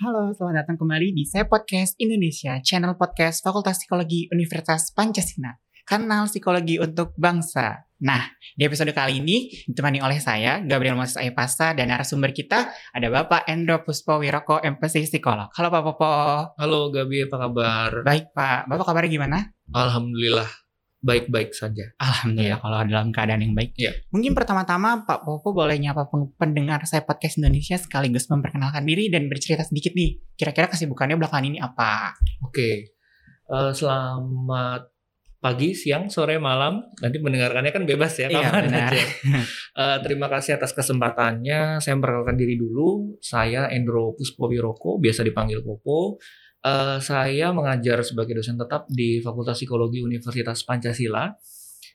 Halo, 0.00 0.32
selamat 0.32 0.64
datang 0.64 0.80
kembali 0.80 1.12
di 1.12 1.28
Saya 1.28 1.44
Podcast 1.44 1.92
Indonesia, 2.00 2.56
channel 2.64 2.96
podcast 2.96 3.44
Fakultas 3.44 3.84
Psikologi 3.84 4.32
Universitas 4.32 4.96
Pancasila, 4.96 5.52
kanal 5.84 6.24
psikologi 6.24 6.80
untuk 6.80 7.12
bangsa. 7.20 7.84
Nah, 8.00 8.32
di 8.56 8.64
episode 8.64 8.96
kali 8.96 9.20
ini 9.20 9.52
ditemani 9.68 10.00
oleh 10.00 10.16
saya, 10.16 10.64
Gabriel 10.64 10.96
Moses 10.96 11.20
Aypasa, 11.20 11.76
dan 11.76 11.92
narasumber 11.92 12.32
kita 12.32 12.72
ada 12.96 13.12
Bapak 13.12 13.44
Endro 13.44 13.84
Puspo 13.84 14.16
Wiroko, 14.16 14.64
MPC 14.64 15.04
Psikolog. 15.04 15.52
Halo 15.52 15.68
Pak 15.68 15.82
Popo. 15.84 16.12
Halo 16.56 16.88
Gabi, 16.88 17.28
apa 17.28 17.36
kabar? 17.36 17.90
Baik 18.00 18.32
Pak, 18.32 18.72
Bapak 18.72 18.88
kabarnya 18.88 19.12
gimana? 19.12 19.52
Alhamdulillah 19.68 20.48
baik-baik 21.00 21.56
saja. 21.56 21.96
Alhamdulillah 21.96 22.60
kalau 22.60 22.76
dalam 22.84 23.08
keadaan 23.08 23.40
yang 23.40 23.56
baik. 23.56 23.72
Iya. 23.74 23.92
Mungkin 24.12 24.36
pertama-tama 24.36 25.04
Pak 25.08 25.24
Popo 25.24 25.56
boleh 25.56 25.80
nyapa 25.80 26.06
pendengar 26.36 26.84
saya 26.84 27.02
podcast 27.02 27.40
Indonesia 27.40 27.80
sekaligus 27.80 28.28
memperkenalkan 28.28 28.84
diri 28.84 29.08
dan 29.08 29.26
bercerita 29.26 29.64
sedikit 29.64 29.96
nih. 29.96 30.20
Kira-kira 30.36 30.68
kesibukannya 30.68 31.16
belakangan 31.16 31.46
ini 31.48 31.58
apa? 31.58 32.12
Oke, 32.44 32.96
Eh, 33.50 33.72
selamat 33.74 34.94
pagi, 35.42 35.74
siang, 35.74 36.06
sore, 36.06 36.38
malam. 36.38 36.86
Nanti 37.02 37.18
mendengarkannya 37.18 37.74
kan 37.74 37.82
bebas 37.82 38.14
ya, 38.14 38.30
Iya, 38.30 38.46
kapan 38.46 38.62
benar. 38.70 38.90
aja. 38.94 39.04
Eh, 39.80 39.98
terima 40.04 40.28
kasih 40.28 40.54
atas 40.54 40.70
kesempatannya. 40.70 41.80
Saya 41.80 41.96
memperkenalkan 41.96 42.36
diri 42.36 42.54
dulu. 42.54 43.16
Saya 43.18 43.66
Endro 43.72 44.12
Puspo 44.14 44.46
Wiroko, 44.46 45.00
biasa 45.00 45.24
dipanggil 45.24 45.64
Popo. 45.64 46.20
Eh, 46.60 46.98
saya 47.00 47.56
mengajar 47.56 48.04
sebagai 48.04 48.36
dosen 48.36 48.60
tetap 48.60 48.84
di 48.92 49.24
Fakultas 49.24 49.56
Psikologi 49.56 50.04
Universitas 50.04 50.60
Pancasila. 50.60 51.32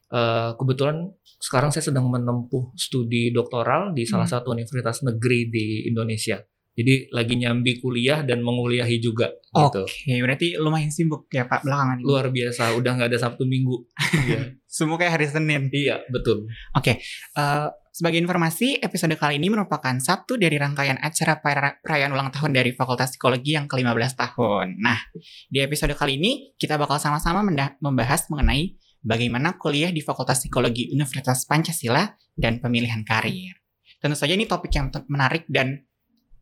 Eh, 0.10 0.52
kebetulan 0.58 1.06
sekarang 1.38 1.70
saya 1.70 1.94
sedang 1.94 2.10
menempuh 2.10 2.74
studi 2.74 3.30
doktoral 3.30 3.94
di 3.94 4.10
salah 4.10 4.26
Hmm. 4.26 4.42
satu 4.42 4.58
universitas 4.58 5.06
negeri 5.06 5.54
di 5.54 5.66
Indonesia. 5.86 6.42
Jadi 6.76 7.08
lagi 7.16 7.40
nyambi 7.40 7.80
kuliah 7.80 8.20
dan 8.28 8.44
menguliahi 8.44 9.00
juga 9.00 9.32
gitu. 9.32 9.88
Oke, 9.88 10.12
berarti 10.20 10.60
lumayan 10.60 10.92
sibuk 10.92 11.32
ya 11.32 11.48
Pak 11.48 11.64
belakangan 11.64 12.04
ini. 12.04 12.06
Luar 12.06 12.28
biasa, 12.28 12.76
udah 12.76 12.92
nggak 13.00 13.10
ada 13.16 13.20
Sabtu 13.20 13.48
Minggu. 13.48 13.88
Iya, 14.26 14.58
Semua 14.66 14.98
kayak 14.98 15.14
hari 15.22 15.28
Senin. 15.30 15.70
iya 15.70 16.02
betul. 16.10 16.50
Eh, 16.76 17.68
sebagai 17.96 18.20
informasi, 18.20 18.82
episode 18.84 19.16
kali 19.16 19.40
ini 19.40 19.48
merupakan 19.48 19.96
satu 20.02 20.36
dari 20.36 20.60
rangkaian 20.60 21.00
acara 21.00 21.40
pera- 21.40 21.80
perayaan 21.80 22.12
ulang 22.12 22.28
tahun 22.34 22.52
dari 22.52 22.76
Fakultas 22.76 23.16
Psikologi 23.16 23.56
yang 23.56 23.72
ke-15 23.72 24.20
tahun. 24.20 24.84
Nah, 24.84 25.00
di 25.48 25.64
episode 25.64 25.96
kali 25.96 26.20
ini 26.20 26.52
kita 26.60 26.76
bakal 26.76 27.00
sama-sama 27.00 27.40
membahas 27.80 28.28
mengenai 28.28 28.76
bagaimana 29.00 29.56
kuliah 29.56 29.96
di 29.96 30.04
Fakultas 30.04 30.44
Psikologi 30.44 30.92
Universitas 30.92 31.48
Pancasila 31.48 32.04
dan 32.36 32.60
pemilihan 32.60 33.06
karir. 33.08 33.56
Tentu 34.02 34.18
saja 34.20 34.36
ini 34.36 34.44
topik 34.44 34.76
yang 34.76 34.92
menarik 35.08 35.48
dan 35.48 35.86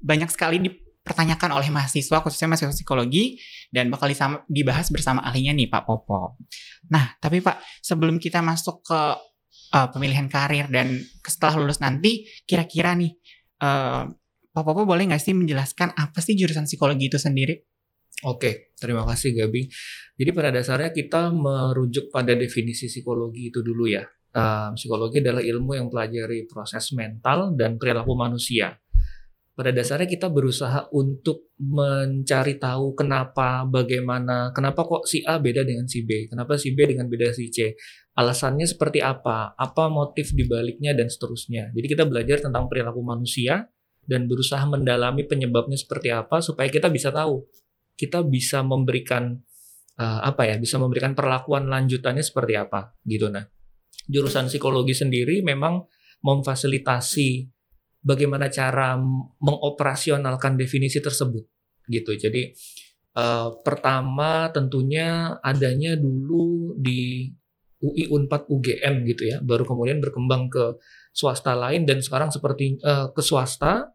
banyak 0.04 0.28
sekali 0.28 0.60
dipertanyakan 0.60 1.56
oleh 1.56 1.72
mahasiswa, 1.72 2.20
khususnya 2.20 2.52
mahasiswa 2.52 2.76
psikologi, 2.76 3.40
dan 3.72 3.88
bakal 3.88 4.12
disama- 4.12 4.44
dibahas 4.52 4.92
bersama 4.92 5.24
ahlinya 5.24 5.56
nih, 5.56 5.72
Pak 5.72 5.84
Popo. 5.88 6.38
Nah, 6.92 7.16
tapi 7.24 7.40
Pak, 7.40 7.64
sebelum 7.80 8.20
kita 8.20 8.44
masuk 8.44 8.84
ke 8.84 9.02
uh, 9.74 9.88
pemilihan 9.90 10.28
karir 10.28 10.68
dan 10.68 11.00
setelah 11.24 11.64
lulus 11.64 11.80
nanti 11.80 12.28
kira-kira 12.46 12.94
nih 12.94 13.16
uh, 13.64 14.06
Pak 14.54 14.64
Popo 14.64 14.86
boleh 14.86 15.10
nggak 15.10 15.24
sih 15.24 15.34
menjelaskan 15.34 15.98
apa 15.98 16.22
sih 16.22 16.38
jurusan 16.38 16.70
psikologi 16.70 17.10
itu 17.10 17.18
sendiri? 17.18 17.58
Oke, 18.24 18.72
terima 18.78 19.04
kasih 19.04 19.34
Gabi. 19.36 19.68
Jadi 20.16 20.30
pada 20.32 20.54
dasarnya 20.54 20.94
kita 20.94 21.34
merujuk 21.34 22.08
pada 22.14 22.38
definisi 22.38 22.88
psikologi 22.88 23.50
itu 23.52 23.60
dulu 23.60 23.90
ya. 23.90 24.06
Eh, 24.34 24.70
psikologi 24.78 25.20
adalah 25.20 25.44
ilmu 25.44 25.76
yang 25.76 25.88
pelajari 25.92 26.48
proses 26.48 26.94
mental 26.96 27.58
dan 27.58 27.76
perilaku 27.76 28.14
manusia. 28.16 28.72
Pada 29.54 29.70
dasarnya 29.70 30.10
kita 30.10 30.34
berusaha 30.34 30.90
untuk 30.98 31.54
mencari 31.62 32.58
tahu 32.58 32.98
kenapa, 32.98 33.62
bagaimana, 33.70 34.50
kenapa 34.50 34.82
kok 34.82 35.06
si 35.06 35.22
A 35.22 35.38
beda 35.38 35.62
dengan 35.62 35.86
si 35.86 36.02
B, 36.02 36.26
kenapa 36.26 36.58
si 36.58 36.74
B 36.74 36.90
dengan 36.90 37.06
beda 37.06 37.30
si 37.30 37.54
C, 37.54 37.78
alasannya 38.18 38.66
seperti 38.66 39.06
apa, 39.06 39.54
apa 39.54 39.94
motif 39.94 40.34
dibaliknya 40.34 40.98
dan 40.98 41.06
seterusnya. 41.06 41.70
Jadi 41.70 41.86
kita 41.86 42.10
belajar 42.10 42.42
tentang 42.42 42.66
perilaku 42.66 43.06
manusia 43.06 43.70
dan 44.10 44.26
berusaha 44.26 44.66
mendalami 44.66 45.22
penyebabnya 45.30 45.78
seperti 45.78 46.10
apa 46.10 46.42
supaya 46.42 46.68
kita 46.74 46.90
bisa 46.90 47.14
tahu. 47.14 47.46
Kita 47.94 48.26
bisa 48.26 48.66
memberikan 48.66 49.38
uh, 50.02 50.20
apa 50.26 50.50
ya 50.50 50.56
bisa 50.58 50.82
memberikan 50.82 51.14
perlakuan 51.14 51.70
lanjutannya 51.70 52.26
seperti 52.26 52.58
apa 52.58 52.98
gitu. 53.06 53.30
Nah 53.30 53.46
jurusan 54.10 54.50
psikologi 54.50 54.98
sendiri 54.98 55.46
memang 55.46 55.86
memfasilitasi 56.24 57.53
bagaimana 58.04 58.52
cara 58.52 59.00
mengoperasionalkan 59.40 60.60
definisi 60.60 61.00
tersebut 61.00 61.44
gitu 61.88 62.16
jadi 62.20 62.52
uh, 63.18 63.56
pertama 63.64 64.52
tentunya 64.52 65.40
adanya 65.40 65.96
dulu 65.96 66.76
di 66.80 67.32
UI 67.84 68.08
Unpad 68.08 68.48
UGM 68.48 69.04
gitu 69.08 69.24
ya 69.28 69.38
baru 69.44 69.68
kemudian 69.68 70.00
berkembang 70.00 70.48
ke 70.48 70.80
swasta 71.12 71.56
lain 71.56 71.84
dan 71.84 72.00
sekarang 72.00 72.32
seperti 72.32 72.80
uh, 72.84 73.12
ke 73.12 73.20
swasta 73.20 73.92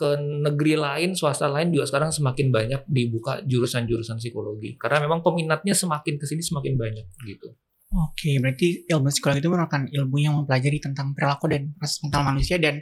ke 0.00 0.16
negeri 0.16 0.80
lain, 0.80 1.12
swasta 1.12 1.44
lain 1.44 1.76
juga 1.76 1.84
sekarang 1.84 2.08
semakin 2.08 2.48
banyak 2.48 2.88
dibuka 2.88 3.44
jurusan-jurusan 3.44 4.16
psikologi. 4.16 4.80
Karena 4.80 5.04
memang 5.04 5.20
peminatnya 5.20 5.76
semakin 5.76 6.16
ke 6.16 6.24
sini 6.24 6.40
semakin 6.40 6.80
banyak 6.80 7.04
gitu. 7.28 7.52
Oke, 7.92 8.40
berarti 8.40 8.88
ilmu 8.88 9.12
psikologi 9.12 9.44
itu 9.44 9.50
merupakan 9.52 9.84
ilmu 9.84 10.16
yang 10.16 10.40
mempelajari 10.40 10.80
tentang 10.80 11.12
perilaku 11.12 11.52
dan 11.52 11.76
proses 11.76 12.00
mental 12.00 12.22
manusia 12.24 12.56
dan 12.56 12.80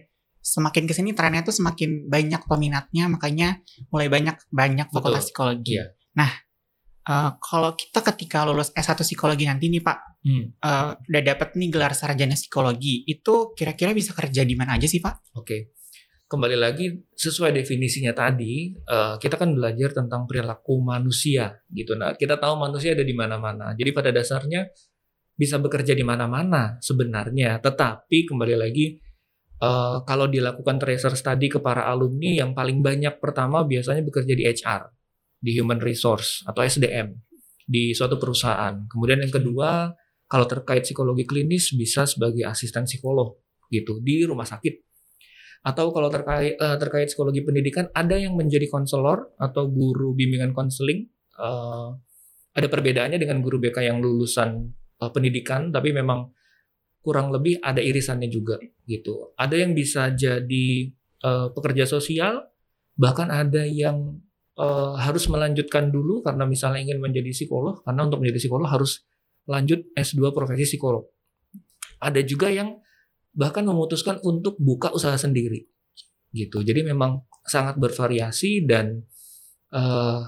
semakin 0.48 0.88
ke 0.88 0.96
sini 0.96 1.12
trennya 1.12 1.44
tuh 1.44 1.52
semakin 1.52 2.08
banyak 2.08 2.40
peminatnya 2.48 3.04
makanya 3.12 3.60
mulai 3.92 4.08
banyak 4.08 4.36
banyak 4.48 4.88
fakultas 4.88 5.28
Betul. 5.28 5.28
psikologi. 5.28 5.72
Iya. 5.76 5.84
Nah, 6.16 6.30
uh, 7.04 7.30
kalau 7.36 7.76
kita 7.76 8.00
ketika 8.00 8.48
lulus 8.48 8.72
S1 8.72 9.04
psikologi 9.04 9.44
nanti 9.44 9.68
nih 9.68 9.84
Pak, 9.84 9.98
Hmm. 10.18 10.50
uh, 10.60 10.98
udah 10.98 11.22
dapat 11.22 11.54
nih 11.54 11.70
gelar 11.70 11.94
sarjana 11.94 12.34
psikologi, 12.34 13.06
itu 13.06 13.54
kira-kira 13.54 13.94
bisa 13.94 14.10
kerja 14.12 14.42
di 14.42 14.58
mana 14.58 14.74
aja 14.74 14.90
sih 14.90 14.98
Pak? 14.98 15.38
Oke. 15.38 15.78
Kembali 16.28 16.58
lagi 16.58 16.92
sesuai 17.16 17.56
definisinya 17.56 18.12
tadi, 18.12 18.68
eh, 18.76 19.14
kita 19.16 19.40
kan 19.40 19.48
belajar 19.56 19.96
tentang 19.96 20.28
perilaku 20.28 20.76
manusia 20.84 21.56
gitu. 21.72 21.96
Nah, 21.96 22.12
kita 22.20 22.36
tahu 22.36 22.60
manusia 22.60 22.92
ada 22.92 23.00
di 23.00 23.16
mana-mana. 23.16 23.72
Jadi 23.72 23.96
pada 23.96 24.12
dasarnya 24.12 24.68
bisa 25.32 25.56
bekerja 25.56 25.96
di 25.96 26.04
mana-mana 26.04 26.76
sebenarnya. 26.84 27.64
Tetapi 27.64 28.28
kembali 28.28 28.60
lagi 28.60 29.00
eh, 29.62 29.96
kalau 30.06 30.26
dilakukan 30.30 30.76
tracer 30.78 31.14
study 31.14 31.50
ke 31.50 31.58
para 31.58 31.86
alumni 31.86 32.42
yang 32.44 32.54
paling 32.56 32.80
banyak 32.82 33.18
pertama 33.22 33.62
biasanya 33.66 34.02
bekerja 34.06 34.34
di 34.34 34.44
HR, 34.46 34.82
di 35.38 35.50
human 35.58 35.78
resource 35.82 36.42
atau 36.46 36.62
SDM 36.62 37.14
di 37.68 37.92
suatu 37.92 38.16
perusahaan. 38.16 38.74
Kemudian 38.88 39.22
yang 39.22 39.34
kedua, 39.34 39.92
kalau 40.26 40.46
terkait 40.48 40.84
psikologi 40.86 41.28
klinis 41.28 41.76
bisa 41.76 42.08
sebagai 42.08 42.46
asisten 42.48 42.88
psikolog 42.88 43.36
gitu 43.68 44.00
di 44.00 44.24
rumah 44.24 44.48
sakit 44.48 44.88
atau 45.58 45.90
kalau 45.90 46.08
terkait 46.08 46.56
eh, 46.56 46.76
terkait 46.78 47.10
psikologi 47.10 47.44
pendidikan 47.44 47.90
ada 47.92 48.16
yang 48.16 48.38
menjadi 48.38 48.70
konselor 48.70 49.34
atau 49.36 49.68
guru 49.68 50.14
bimbingan 50.14 50.54
konseling 50.54 51.10
Eh, 51.38 51.88
ada 52.58 52.66
perbedaannya 52.66 53.22
dengan 53.22 53.38
guru 53.38 53.62
BK 53.62 53.86
yang 53.86 54.02
lulusan 54.02 54.66
eh, 54.98 55.10
pendidikan 55.14 55.70
tapi 55.70 55.94
memang 55.94 56.26
kurang 57.02 57.30
lebih 57.32 57.58
ada 57.62 57.78
irisannya 57.78 58.28
juga 58.28 58.58
gitu. 58.84 59.32
Ada 59.38 59.54
yang 59.54 59.72
bisa 59.72 60.12
jadi 60.12 60.66
eh, 61.24 61.48
pekerja 61.54 61.84
sosial 61.88 62.46
bahkan 62.98 63.30
ada 63.30 63.62
yang 63.62 64.18
eh, 64.58 64.94
harus 64.98 65.30
melanjutkan 65.30 65.88
dulu 65.88 66.20
karena 66.26 66.44
misalnya 66.44 66.82
ingin 66.82 66.98
menjadi 66.98 67.30
psikolog 67.30 67.80
karena 67.86 68.06
untuk 68.06 68.20
menjadi 68.22 68.38
psikolog 68.42 68.68
harus 68.68 69.06
lanjut 69.48 69.88
S2 69.96 70.34
profesi 70.34 70.76
psikolog. 70.76 71.06
Ada 71.98 72.22
juga 72.22 72.52
yang 72.52 72.78
bahkan 73.34 73.64
memutuskan 73.64 74.18
untuk 74.26 74.58
buka 74.58 74.92
usaha 74.92 75.14
sendiri 75.14 75.66
gitu. 76.34 76.60
Jadi 76.60 76.84
memang 76.84 77.24
sangat 77.48 77.80
bervariasi 77.80 78.68
dan 78.68 79.00
eh, 79.72 80.22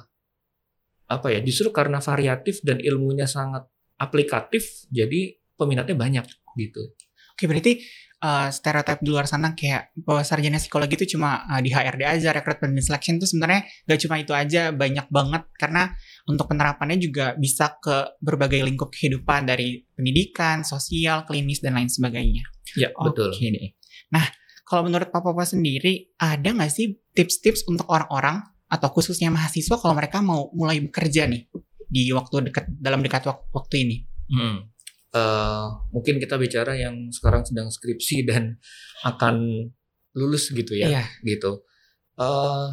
apa 1.11 1.27
ya 1.35 1.43
justru 1.43 1.75
karena 1.75 1.99
variatif 1.99 2.63
dan 2.63 2.79
ilmunya 2.79 3.27
sangat 3.27 3.67
aplikatif 3.99 4.87
jadi 4.95 5.35
peminatnya 5.59 5.99
banyak 5.99 6.25
gitu 6.59 6.95
Oke, 7.41 7.49
berarti 7.49 7.81
uh, 8.21 8.53
stereotip 8.53 9.01
di 9.01 9.09
luar 9.09 9.25
sana 9.25 9.57
kayak 9.57 9.97
bahwa 9.97 10.21
sarjana 10.21 10.61
psikologi 10.61 10.93
itu 11.01 11.17
cuma 11.17 11.41
uh, 11.49 11.57
di 11.65 11.73
HRD 11.73 12.05
aja, 12.05 12.37
recruitment 12.37 12.77
and 12.77 12.85
selection 12.85 13.17
itu 13.17 13.25
sebenarnya 13.25 13.65
gak 13.89 13.97
cuma 14.05 14.21
itu 14.21 14.37
aja, 14.37 14.69
banyak 14.77 15.09
banget 15.09 15.49
karena 15.57 15.89
untuk 16.29 16.53
penerapannya 16.53 17.01
juga 17.01 17.33
bisa 17.41 17.81
ke 17.81 18.21
berbagai 18.21 18.61
lingkup 18.61 18.93
kehidupan 18.93 19.49
dari 19.49 19.81
pendidikan, 19.97 20.69
sosial, 20.69 21.25
klinis 21.25 21.65
dan 21.65 21.81
lain 21.81 21.89
sebagainya. 21.89 22.45
ya 22.77 22.93
betul 22.93 23.33
Oke 23.33 23.49
deh. 23.49 23.73
Nah, 24.13 24.29
kalau 24.69 24.85
menurut 24.85 25.09
Pak 25.09 25.25
Papa 25.25 25.49
sendiri, 25.49 26.13
ada 26.21 26.45
nggak 26.53 26.69
sih 26.69 27.01
tips-tips 27.17 27.65
untuk 27.73 27.89
orang-orang 27.89 28.45
atau 28.69 28.93
khususnya 28.93 29.33
mahasiswa 29.33 29.81
kalau 29.81 29.97
mereka 29.97 30.21
mau 30.21 30.53
mulai 30.53 30.79
bekerja 30.85 31.25
nih 31.25 31.49
di 31.89 32.13
waktu 32.13 32.53
dekat 32.53 32.69
dalam 32.69 33.01
dekat 33.01 33.25
wak- 33.25 33.49
waktu 33.51 33.89
ini? 33.89 33.97
Hmm. 34.31 34.69
Eh, 35.11 35.67
mungkin 35.91 36.23
kita 36.23 36.39
bicara 36.39 36.79
yang 36.79 37.11
sekarang 37.11 37.43
sedang 37.43 37.67
skripsi 37.67 38.23
dan 38.31 38.63
akan 39.03 39.67
lulus 40.15 40.55
gitu 40.55 40.75
ya 40.79 40.87
Iya. 40.87 41.03
gitu. 41.27 41.67
Eh, 42.15 42.69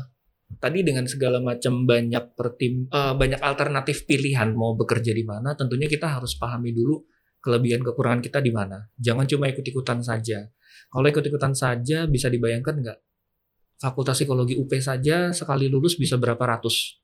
tadi 0.55 0.79
dengan 0.85 1.03
segala 1.09 1.43
macam 1.43 1.83
banyak 1.83 2.39
pertim 2.39 2.87
uh, 2.87 3.11
banyak 3.19 3.43
alternatif 3.43 4.07
pilihan 4.07 4.55
mau 4.55 4.79
bekerja 4.79 5.11
di 5.11 5.27
mana, 5.27 5.59
tentunya 5.59 5.91
kita 5.91 6.07
harus 6.07 6.39
pahami 6.39 6.71
dulu 6.71 7.03
kelebihan 7.43 7.83
kekurangan 7.83 8.23
kita 8.23 8.39
di 8.39 8.55
mana. 8.55 8.79
Jangan 8.95 9.27
cuma 9.27 9.51
ikut-ikutan 9.51 9.99
saja. 9.99 10.47
Kalau 10.87 11.03
ikut-ikutan 11.03 11.51
saja 11.51 12.07
bisa 12.07 12.31
dibayangkan 12.31 12.75
nggak? 12.79 12.99
Fakultas 13.77 14.17
Psikologi 14.17 14.57
UP 14.57 14.71
saja 14.79 15.35
sekali 15.35 15.69
lulus 15.69 15.99
bisa 15.99 16.17
berapa 16.17 16.41
ratus. 16.41 16.97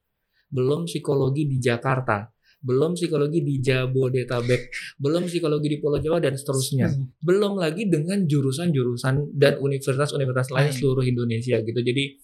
Belum 0.50 0.90
psikologi 0.90 1.46
di 1.46 1.58
Jakarta, 1.62 2.30
belum 2.64 2.96
psikologi 2.96 3.44
di 3.44 3.60
Jabodetabek, 3.60 4.72
belum 4.96 5.28
psikologi 5.28 5.68
di 5.68 5.78
Pulau 5.84 6.00
Jawa 6.00 6.24
dan 6.24 6.40
seterusnya. 6.40 6.88
Hmm. 6.88 7.12
Belum 7.20 7.60
lagi 7.60 7.92
dengan 7.92 8.24
jurusan-jurusan 8.24 9.36
dan 9.36 9.60
universitas-universitas 9.60 10.56
lain 10.56 10.72
seluruh 10.72 11.04
Indonesia 11.04 11.60
gitu. 11.60 11.80
Jadi 11.84 12.24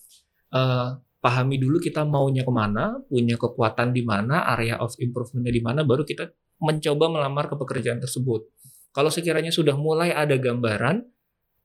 uh, 0.55 0.95
pahami 1.19 1.59
dulu 1.59 1.83
kita 1.83 2.07
maunya 2.07 2.47
ke 2.47 2.53
mana, 2.55 3.03
punya 3.03 3.35
kekuatan 3.35 3.91
di 3.91 4.07
mana, 4.07 4.47
area 4.55 4.79
of 4.79 4.95
improvementnya 5.03 5.51
di 5.51 5.61
mana, 5.61 5.83
baru 5.83 6.07
kita 6.07 6.31
mencoba 6.63 7.05
melamar 7.11 7.51
ke 7.51 7.55
pekerjaan 7.59 7.99
tersebut. 7.99 8.47
Kalau 8.95 9.11
sekiranya 9.11 9.51
sudah 9.51 9.75
mulai 9.75 10.15
ada 10.15 10.39
gambaran, 10.39 11.03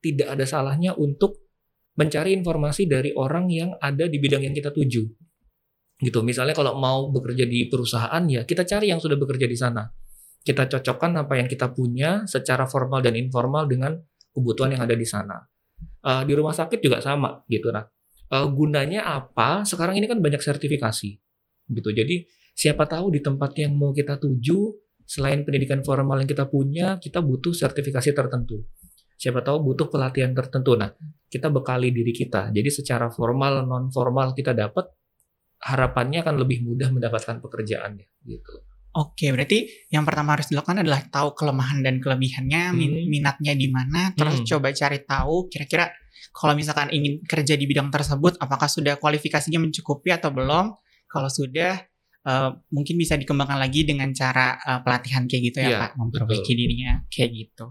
tidak 0.02 0.34
ada 0.34 0.44
salahnya 0.44 0.92
untuk 0.98 1.40
mencari 1.94 2.34
informasi 2.34 2.90
dari 2.90 3.14
orang 3.14 3.46
yang 3.48 3.70
ada 3.78 4.10
di 4.10 4.18
bidang 4.18 4.42
yang 4.44 4.54
kita 4.54 4.74
tuju. 4.74 5.23
Gitu. 5.98 6.20
Misalnya 6.26 6.54
kalau 6.56 6.74
mau 6.78 7.10
bekerja 7.10 7.46
di 7.46 7.70
perusahaan 7.70 8.22
ya 8.26 8.42
kita 8.42 8.66
cari 8.66 8.90
yang 8.90 8.98
sudah 8.98 9.18
bekerja 9.18 9.46
di 9.46 9.58
sana. 9.58 9.86
Kita 10.44 10.68
cocokkan 10.68 11.24
apa 11.24 11.40
yang 11.40 11.48
kita 11.48 11.72
punya 11.72 12.28
secara 12.28 12.68
formal 12.68 13.00
dan 13.00 13.16
informal 13.16 13.64
dengan 13.64 13.96
kebutuhan 14.34 14.76
yang 14.76 14.84
ada 14.84 14.92
di 14.92 15.06
sana. 15.08 15.40
Uh, 16.04 16.20
di 16.26 16.36
rumah 16.36 16.52
sakit 16.52 16.84
juga 16.84 17.00
sama 17.00 17.40
gitu 17.48 17.72
nah 17.72 17.84
uh, 18.34 18.48
gunanya 18.50 19.04
apa? 19.04 19.62
Sekarang 19.66 19.98
ini 19.98 20.10
kan 20.10 20.18
banyak 20.18 20.40
sertifikasi, 20.40 21.10
gitu. 21.70 21.90
Jadi 21.94 22.24
siapa 22.54 22.86
tahu 22.90 23.14
di 23.14 23.20
tempat 23.20 23.54
yang 23.58 23.78
mau 23.78 23.94
kita 23.94 24.16
tuju, 24.18 24.72
selain 25.04 25.46
pendidikan 25.46 25.84
formal 25.84 26.22
yang 26.22 26.30
kita 26.30 26.48
punya, 26.48 26.96
kita 26.98 27.20
butuh 27.20 27.52
sertifikasi 27.52 28.10
tertentu. 28.10 28.64
Siapa 29.14 29.40
tahu 29.46 29.72
butuh 29.72 29.88
pelatihan 29.88 30.34
tertentu. 30.34 30.74
Nah, 30.74 30.90
kita 31.30 31.48
bekali 31.48 31.94
diri 31.94 32.10
kita. 32.10 32.50
Jadi 32.50 32.68
secara 32.68 33.08
formal, 33.08 33.62
non 33.64 33.88
formal 33.88 34.34
kita 34.34 34.52
dapat, 34.52 34.90
harapannya 35.64 36.20
akan 36.20 36.36
lebih 36.36 36.60
mudah 36.60 36.92
mendapatkan 36.92 37.40
pekerjaannya, 37.40 38.06
gitu. 38.28 38.54
Oke, 38.94 39.34
berarti 39.34 39.90
yang 39.90 40.06
pertama 40.06 40.38
harus 40.38 40.46
dilakukan 40.52 40.86
adalah 40.86 41.02
tahu 41.10 41.34
kelemahan 41.34 41.82
dan 41.82 41.98
kelebihannya, 41.98 42.76
hmm. 42.76 43.10
minatnya 43.10 43.52
di 43.58 43.66
mana, 43.66 44.14
terus 44.14 44.44
hmm. 44.44 44.46
coba 44.46 44.70
cari 44.70 45.02
tahu 45.02 45.50
kira-kira 45.50 45.90
kalau 46.30 46.54
misalkan 46.54 46.90
ingin 46.94 47.22
kerja 47.26 47.58
di 47.58 47.66
bidang 47.66 47.90
tersebut, 47.90 48.38
apakah 48.38 48.70
sudah 48.70 48.98
kualifikasinya 48.98 49.58
mencukupi 49.58 50.14
atau 50.14 50.30
belum? 50.30 50.74
Kalau 51.10 51.30
sudah, 51.30 51.78
uh, 52.26 52.54
mungkin 52.74 52.94
bisa 52.94 53.14
dikembangkan 53.18 53.58
lagi 53.58 53.82
dengan 53.82 54.10
cara 54.14 54.58
uh, 54.62 54.80
pelatihan 54.82 55.26
kayak 55.26 55.42
gitu 55.50 55.58
ya, 55.62 55.70
ya 55.70 55.78
Pak, 55.78 55.90
memperbaiki 55.98 56.52
betul. 56.54 56.58
dirinya 56.58 56.92
kayak 57.10 57.30
gitu. 57.34 57.66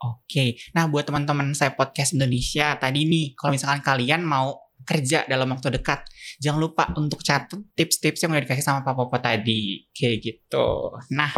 Oke, 0.00 0.16
okay. 0.24 0.48
nah 0.72 0.88
buat 0.88 1.04
teman-teman 1.04 1.52
saya 1.52 1.76
podcast 1.76 2.16
Indonesia 2.16 2.72
tadi 2.80 3.04
nih, 3.04 3.36
kalau 3.36 3.52
misalkan 3.52 3.84
kalian 3.84 4.24
mau 4.24 4.63
kerja 4.84 5.24
dalam 5.24 5.48
waktu 5.50 5.80
dekat, 5.80 6.04
jangan 6.38 6.60
lupa 6.60 6.84
untuk 6.94 7.24
catat 7.24 7.60
tips-tips 7.74 8.24
yang 8.24 8.36
udah 8.36 8.44
dikasih 8.44 8.64
sama 8.64 8.84
Pak 8.84 8.94
Popo 8.94 9.16
tadi, 9.18 9.88
kayak 9.90 10.16
gitu. 10.20 10.94
Nah, 11.16 11.32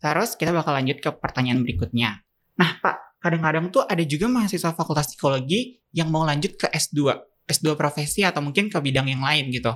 terus 0.00 0.34
kita 0.34 0.50
bakal 0.50 0.74
lanjut 0.74 0.98
ke 0.98 1.10
pertanyaan 1.14 1.60
berikutnya. 1.62 2.24
Nah, 2.58 2.70
Pak, 2.80 3.20
kadang-kadang 3.22 3.70
tuh 3.70 3.84
ada 3.84 4.02
juga 4.02 4.26
mahasiswa 4.26 4.74
fakultas 4.74 5.14
psikologi 5.14 5.78
yang 5.94 6.10
mau 6.10 6.26
lanjut 6.26 6.58
ke 6.58 6.66
S2, 6.72 7.14
S2 7.46 7.78
profesi 7.78 8.26
atau 8.26 8.42
mungkin 8.42 8.72
ke 8.72 8.78
bidang 8.80 9.06
yang 9.06 9.22
lain 9.22 9.52
gitu. 9.52 9.72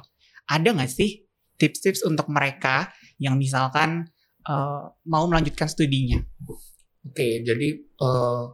Ada 0.50 0.74
nggak 0.74 0.90
sih 0.90 1.22
tips-tips 1.60 2.02
untuk 2.02 2.26
mereka 2.26 2.90
yang 3.22 3.38
misalkan 3.38 4.10
uh, 4.50 4.90
mau 5.06 5.24
melanjutkan 5.30 5.70
studinya? 5.70 6.18
Oke, 7.02 7.42
jadi 7.42 7.68
uh, 8.02 8.50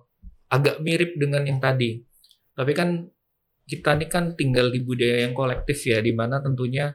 agak 0.49 0.81
mirip 0.81 1.17
dengan 1.17 1.45
yang 1.45 1.61
tadi. 1.61 2.01
Tapi 2.57 2.73
kan 2.73 3.09
kita 3.69 4.01
ini 4.01 4.09
kan 4.09 4.33
tinggal 4.33 4.73
di 4.73 4.81
budaya 4.81 5.29
yang 5.29 5.37
kolektif 5.37 5.85
ya, 5.85 6.01
di 6.01 6.17
mana 6.17 6.41
tentunya 6.41 6.89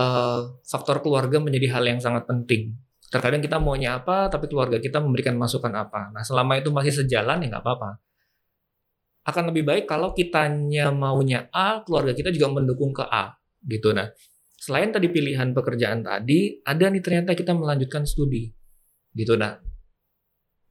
uh, 0.00 0.40
faktor 0.64 1.04
keluarga 1.04 1.36
menjadi 1.40 1.76
hal 1.76 1.84
yang 1.84 2.00
sangat 2.00 2.24
penting. 2.24 2.76
Terkadang 3.10 3.42
kita 3.42 3.58
maunya 3.58 3.98
apa 3.98 4.30
tapi 4.30 4.46
keluarga 4.46 4.78
kita 4.78 5.02
memberikan 5.02 5.34
masukan 5.34 5.74
apa. 5.74 6.14
Nah 6.14 6.22
selama 6.22 6.62
itu 6.62 6.70
masih 6.70 6.94
sejalan 7.04 7.42
ya 7.42 7.46
nggak 7.50 7.64
apa-apa. 7.66 7.90
Akan 9.26 9.50
lebih 9.50 9.66
baik 9.66 9.84
kalau 9.90 10.14
kitanya 10.14 10.94
maunya 10.94 11.50
A 11.50 11.82
keluarga 11.82 12.14
kita 12.14 12.30
juga 12.30 12.62
mendukung 12.62 12.94
ke 12.94 13.02
A 13.02 13.34
gitu. 13.66 13.90
Nah 13.90 14.14
selain 14.54 14.94
tadi 14.94 15.10
pilihan 15.10 15.50
pekerjaan 15.50 16.06
tadi 16.06 16.62
ada 16.62 16.86
nih 16.86 17.02
ternyata 17.02 17.34
kita 17.34 17.50
melanjutkan 17.50 18.06
studi 18.06 18.46
gitu. 19.10 19.34
Nah 19.34 19.58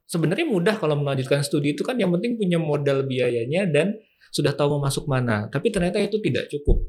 sebenarnya 0.07 0.47
mudah 0.47 0.79
kalau 0.79 0.95
melanjutkan 0.95 1.43
studi 1.43 1.75
itu 1.75 1.83
kan 1.83 1.99
yang 1.99 2.09
penting 2.15 2.39
punya 2.39 2.55
modal 2.55 3.03
biayanya 3.03 3.67
dan 3.67 3.99
sudah 4.29 4.53
tahu 4.53 4.77
mau 4.77 4.87
masuk 4.89 5.09
mana 5.09 5.49
tapi 5.49 5.73
ternyata 5.73 5.97
itu 5.99 6.21
tidak 6.21 6.49
cukup 6.49 6.81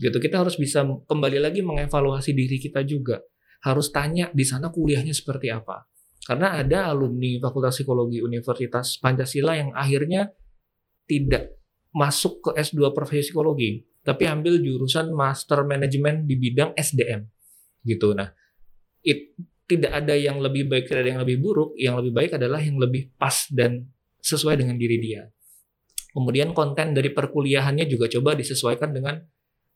gitu 0.00 0.16
kita 0.16 0.42
harus 0.42 0.56
bisa 0.56 0.82
kembali 0.82 1.38
lagi 1.38 1.60
mengevaluasi 1.62 2.34
diri 2.34 2.56
kita 2.56 2.82
juga 2.82 3.20
harus 3.60 3.92
tanya 3.92 4.32
di 4.32 4.44
sana 4.44 4.72
kuliahnya 4.72 5.12
seperti 5.12 5.52
apa. 5.52 5.84
Karena 6.20 6.60
ada 6.60 6.92
alumni 6.92 7.40
Fakultas 7.40 7.80
Psikologi 7.80 8.20
Universitas 8.20 9.00
Pancasila 9.00 9.56
yang 9.56 9.72
akhirnya 9.72 10.28
tidak 11.08 11.56
masuk 11.96 12.44
ke 12.44 12.50
S2 12.60 12.92
profesi 12.94 13.32
psikologi, 13.32 13.82
tapi 14.04 14.28
ambil 14.28 14.60
jurusan 14.62 15.10
Master 15.10 15.66
Management 15.66 16.28
di 16.28 16.38
bidang 16.38 16.70
SDM. 16.76 17.26
Gitu. 17.82 18.14
Nah, 18.14 18.30
it, 19.02 19.34
tidak 19.66 19.96
ada 19.96 20.14
yang 20.14 20.38
lebih 20.38 20.70
baik, 20.70 20.86
tidak 20.86 21.08
ada 21.08 21.10
yang 21.18 21.22
lebih 21.24 21.40
buruk. 21.40 21.74
Yang 21.74 21.94
lebih 22.04 22.12
baik 22.14 22.30
adalah 22.36 22.60
yang 22.62 22.76
lebih 22.78 23.10
pas 23.16 23.48
dan 23.50 23.90
sesuai 24.20 24.60
dengan 24.60 24.76
diri 24.76 25.00
dia. 25.02 25.24
Kemudian 26.10 26.50
konten 26.50 26.90
dari 26.90 27.14
perkuliahannya 27.14 27.86
juga 27.86 28.10
coba 28.10 28.34
disesuaikan 28.34 28.90
dengan 28.90 29.22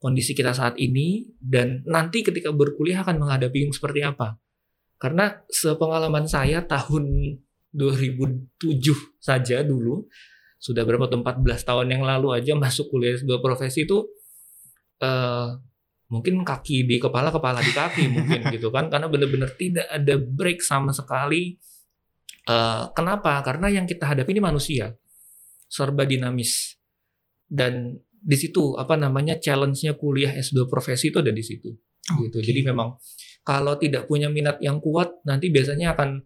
kondisi 0.03 0.35
kita 0.35 0.53
saat 0.53 0.75
ini 0.77 1.31
dan 1.39 1.87
nanti 1.87 2.27
ketika 2.27 2.51
berkuliah 2.51 3.07
akan 3.07 3.23
menghadapi 3.23 3.71
yang 3.71 3.73
seperti 3.73 4.03
apa. 4.03 4.37
Karena 4.99 5.31
sepengalaman 5.47 6.27
saya 6.27 6.67
tahun 6.67 7.39
2007 7.75 9.19
saja 9.19 9.63
dulu 9.63 10.07
sudah 10.59 10.83
berapa 10.87 11.11
tuh 11.11 11.21
14 11.21 11.45
tahun 11.67 11.87
yang 11.93 12.03
lalu 12.07 12.33
aja 12.35 12.57
masuk 12.57 12.89
kuliah 12.89 13.19
sebuah 13.19 13.43
profesi 13.43 13.85
itu 13.85 14.01
uh, 15.03 15.51
mungkin 16.09 16.41
kaki 16.41 16.89
di 16.89 16.97
kepala 16.97 17.29
kepala 17.29 17.61
di 17.61 17.73
kaki 17.75 18.05
mungkin 18.15 18.41
gitu 18.51 18.75
kan. 18.75 18.91
Karena 18.91 19.07
benar-benar 19.07 19.55
tidak 19.55 19.87
ada 19.87 20.15
break 20.19 20.65
sama 20.65 20.91
sekali. 20.91 21.55
Uh, 22.45 22.91
kenapa? 22.93 23.41
Karena 23.41 23.73
yang 23.73 23.87
kita 23.87 24.05
hadapi 24.05 24.37
ini 24.37 24.43
manusia 24.45 24.93
serba 25.75 26.07
dinamis 26.07 26.79
dan 27.51 27.99
di 28.07 28.37
situ 28.39 28.79
apa 28.79 28.95
namanya 28.95 29.43
challenge-nya 29.43 29.99
kuliah 29.99 30.31
S2 30.31 30.71
profesi 30.71 31.11
itu 31.11 31.19
ada 31.19 31.35
di 31.35 31.43
situ. 31.43 31.75
Okay. 32.07 32.31
Gitu. 32.31 32.39
Jadi 32.55 32.61
memang 32.71 32.95
kalau 33.43 33.75
tidak 33.75 34.07
punya 34.07 34.31
minat 34.31 34.63
yang 34.63 34.79
kuat 34.79 35.11
nanti 35.27 35.51
biasanya 35.51 35.99
akan 35.99 36.23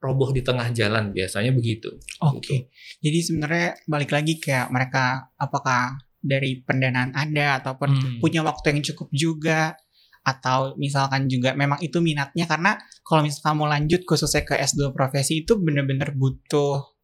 roboh 0.00 0.32
di 0.32 0.40
tengah 0.40 0.72
jalan 0.72 1.12
biasanya 1.12 1.52
begitu. 1.52 1.92
Oke. 2.24 2.40
Okay. 2.40 2.58
Gitu. 2.64 3.04
Jadi 3.04 3.18
sebenarnya 3.22 3.68
balik 3.84 4.10
lagi 4.16 4.40
kayak 4.40 4.72
mereka 4.72 5.30
apakah 5.36 6.00
dari 6.16 6.64
pendanaan 6.64 7.14
ada 7.14 7.62
ataupun 7.62 7.90
hmm. 7.92 8.18
punya 8.18 8.42
waktu 8.42 8.74
yang 8.74 8.82
cukup 8.82 9.08
juga 9.14 9.78
atau 10.26 10.74
misalkan 10.74 11.30
juga 11.30 11.54
memang 11.54 11.78
itu 11.78 12.02
minatnya 12.02 12.50
karena 12.50 12.74
kalau 13.06 13.22
misalkan 13.22 13.62
mau 13.62 13.70
lanjut 13.70 14.02
khususnya 14.02 14.42
ke 14.42 14.58
S2 14.58 14.90
profesi 14.90 15.46
itu 15.46 15.54
benar-benar 15.54 16.18
butuh 16.18 16.95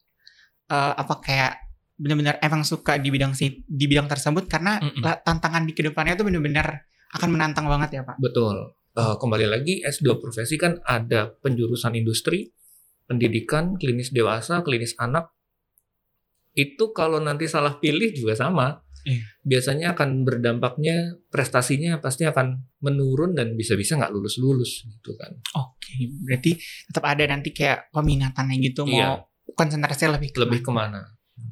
uh, 0.73 0.93
apa 0.97 1.15
kayak 1.21 1.53
benar-benar 2.01 2.41
emang 2.41 2.65
suka 2.65 2.97
di 2.97 3.13
bidang 3.13 3.37
si 3.37 3.63
di 3.69 3.85
bidang 3.85 4.09
tersebut 4.09 4.49
karena 4.49 4.81
mm 4.81 5.05
-mm. 5.05 5.23
tantangan 5.23 5.63
di 5.69 5.77
ke 5.77 5.85
depannya 5.85 6.17
itu 6.17 6.25
benar-benar 6.25 6.89
akan 7.13 7.29
menantang 7.29 7.69
banget 7.69 8.01
ya 8.01 8.03
pak. 8.03 8.17
Betul. 8.17 8.73
Uh, 8.93 9.17
kembali 9.17 9.49
lagi 9.49 9.81
S2 9.85 10.21
profesi 10.21 10.57
kan 10.61 10.81
ada 10.85 11.33
penjurusan 11.41 11.97
industri, 11.97 12.53
pendidikan, 13.09 13.77
klinis 13.77 14.13
dewasa, 14.13 14.65
klinis 14.65 14.97
anak. 14.97 15.33
Itu 16.53 16.93
kalau 16.93 17.21
nanti 17.21 17.49
salah 17.49 17.81
pilih 17.81 18.13
juga 18.13 18.37
sama. 18.37 18.81
Eh. 19.03 19.19
Biasanya 19.43 19.99
akan 19.99 20.23
berdampaknya 20.23 21.19
prestasinya 21.27 21.99
pasti 21.99 22.23
akan 22.23 22.79
menurun 22.85 23.35
dan 23.35 23.59
bisa-bisa 23.59 23.99
nggak 23.99 24.13
lulus-lulus 24.13 24.87
gitu 24.87 25.17
kan. 25.19 25.33
Oke, 25.59 25.75
okay. 25.81 26.01
berarti 26.23 26.53
tetap 26.87 27.05
ada 27.11 27.25
nanti 27.27 27.51
kayak 27.51 27.91
peminatannya 27.91 28.57
gitu 28.63 28.87
iya. 28.87 29.19
mau 29.19 29.32
konsentrasi 29.55 30.09
lebih 30.09 30.31
ke 30.31 30.39
mana? 30.39 30.47
lebih 30.47 30.61
ke 30.63 30.73
mana? 30.73 31.01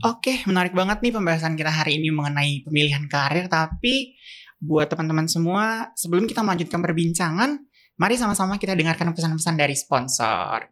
Oke, 0.01 0.33
menarik 0.49 0.73
banget 0.73 1.05
nih 1.05 1.13
pembahasan 1.13 1.57
kita 1.57 1.73
hari 1.73 2.01
ini 2.01 2.09
mengenai 2.09 2.65
pemilihan 2.65 3.05
karir. 3.11 3.49
Tapi 3.51 4.17
buat 4.61 4.89
teman-teman 4.89 5.29
semua, 5.29 5.93
sebelum 5.97 6.25
kita 6.29 6.45
melanjutkan 6.45 6.81
perbincangan, 6.81 7.61
mari 7.97 8.17
sama-sama 8.17 8.57
kita 8.57 8.77
dengarkan 8.77 9.13
pesan-pesan 9.13 9.57
dari 9.57 9.77
sponsor. 9.77 10.69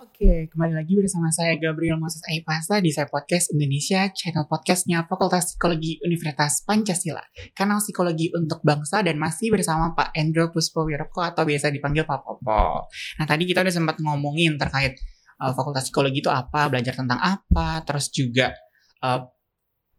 Oke, 0.00 0.48
kembali 0.48 0.72
lagi 0.72 0.96
bersama 0.96 1.28
saya 1.28 1.60
Gabriel 1.60 2.00
Moses 2.00 2.24
Aipasa 2.24 2.80
di 2.80 2.88
saya 2.88 3.04
podcast 3.04 3.52
Indonesia, 3.52 4.08
channel 4.08 4.48
podcastnya 4.48 5.04
Fakultas 5.04 5.52
Psikologi 5.52 6.00
Universitas 6.00 6.64
Pancasila, 6.64 7.20
kanal 7.52 7.84
psikologi 7.84 8.32
untuk 8.32 8.64
bangsa 8.64 9.04
dan 9.04 9.20
masih 9.20 9.52
bersama 9.52 9.92
Pak 9.92 10.16
Endro 10.16 10.48
Puspo 10.48 10.88
Wiroko 10.88 11.20
atau 11.20 11.44
biasa 11.44 11.68
dipanggil 11.68 12.08
Pak 12.08 12.16
Popo. 12.24 12.88
Nah 13.20 13.26
tadi 13.28 13.44
kita 13.44 13.60
udah 13.60 13.74
sempat 13.76 14.00
ngomongin 14.00 14.56
terkait 14.56 14.96
uh, 15.40 15.52
Fakultas 15.56 15.88
Psikologi 15.88 16.20
itu 16.20 16.30
apa, 16.30 16.68
belajar 16.68 16.92
tentang 16.92 17.18
apa, 17.18 17.80
terus 17.88 18.12
juga 18.12 18.52
uh, 19.00 19.24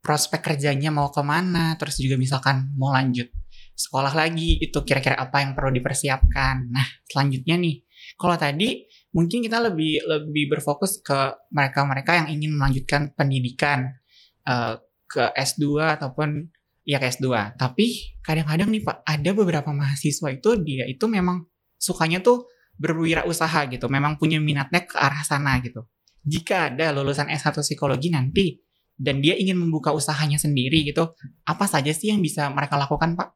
prospek 0.02 0.42
kerjanya 0.42 0.94
mau 0.94 1.10
ke 1.10 1.22
mana, 1.26 1.74
terus 1.76 1.98
juga 1.98 2.18
misalkan 2.18 2.74
mau 2.78 2.94
lanjut 2.94 3.30
sekolah 3.74 4.14
lagi, 4.14 4.62
itu 4.62 4.78
kira-kira 4.86 5.18
apa 5.18 5.42
yang 5.42 5.58
perlu 5.58 5.74
dipersiapkan. 5.74 6.70
Nah 6.70 6.86
selanjutnya 7.10 7.58
nih, 7.58 7.82
kalau 8.18 8.38
tadi 8.38 8.86
mungkin 9.12 9.42
kita 9.42 9.58
lebih 9.58 10.06
lebih 10.06 10.54
berfokus 10.54 11.02
ke 11.02 11.50
mereka-mereka 11.50 12.22
yang 12.22 12.28
ingin 12.30 12.54
melanjutkan 12.54 13.10
pendidikan 13.18 13.98
uh, 14.46 14.78
ke 15.10 15.34
S2 15.34 15.82
ataupun 15.98 16.50
ya 16.86 16.98
ke 17.02 17.10
S2. 17.10 17.58
Tapi 17.58 18.18
kadang-kadang 18.22 18.70
nih 18.70 18.84
Pak, 18.86 18.98
ada 19.06 19.30
beberapa 19.34 19.70
mahasiswa 19.74 20.30
itu 20.30 20.50
dia 20.62 20.86
itu 20.86 21.06
memang 21.10 21.46
sukanya 21.82 22.22
tuh 22.22 22.51
berwirausaha 22.78 23.68
gitu, 23.72 23.90
memang 23.92 24.16
punya 24.20 24.38
minatnya 24.38 24.86
ke 24.86 24.96
arah 24.96 25.24
sana 25.26 25.60
gitu. 25.60 25.88
Jika 26.22 26.74
ada 26.74 26.94
lulusan 26.94 27.28
S1 27.34 27.66
psikologi 27.66 28.14
nanti 28.14 28.62
dan 28.94 29.20
dia 29.20 29.34
ingin 29.34 29.58
membuka 29.58 29.90
usahanya 29.92 30.38
sendiri 30.38 30.86
gitu, 30.86 31.18
apa 31.48 31.66
saja 31.66 31.90
sih 31.90 32.14
yang 32.14 32.22
bisa 32.22 32.48
mereka 32.54 32.78
lakukan 32.78 33.18
Pak? 33.18 33.30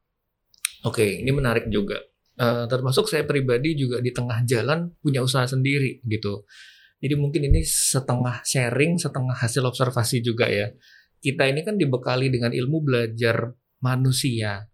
Oke, 0.85 1.21
ini 1.25 1.33
menarik 1.33 1.65
juga 1.73 1.97
Uh, 2.35 2.67
termasuk 2.67 3.07
saya 3.07 3.23
pribadi 3.23 3.79
juga 3.79 4.03
di 4.03 4.11
tengah 4.11 4.43
jalan 4.43 4.91
punya 4.99 5.23
usaha 5.23 5.47
sendiri 5.47 6.03
gitu. 6.03 6.43
Jadi 6.99 7.15
mungkin 7.15 7.47
ini 7.47 7.63
setengah 7.63 8.43
sharing, 8.43 8.99
setengah 8.99 9.31
hasil 9.31 9.63
observasi 9.63 10.19
juga 10.19 10.51
ya. 10.51 10.67
Kita 11.23 11.47
ini 11.47 11.63
kan 11.63 11.79
dibekali 11.79 12.27
dengan 12.27 12.51
ilmu 12.51 12.83
belajar 12.83 13.55
manusianya 13.79 14.67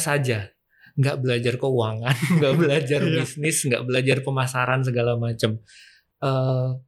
saja, 0.00 0.48
nggak 0.98 1.16
belajar 1.20 1.54
keuangan, 1.56 2.16
nggak 2.38 2.54
belajar 2.58 3.00
iya. 3.00 3.14
bisnis, 3.22 3.56
nggak 3.64 3.82
belajar 3.84 4.16
pemasaran 4.20 4.80
segala 4.84 5.16
macam. 5.16 5.60
Uh, 6.22 6.78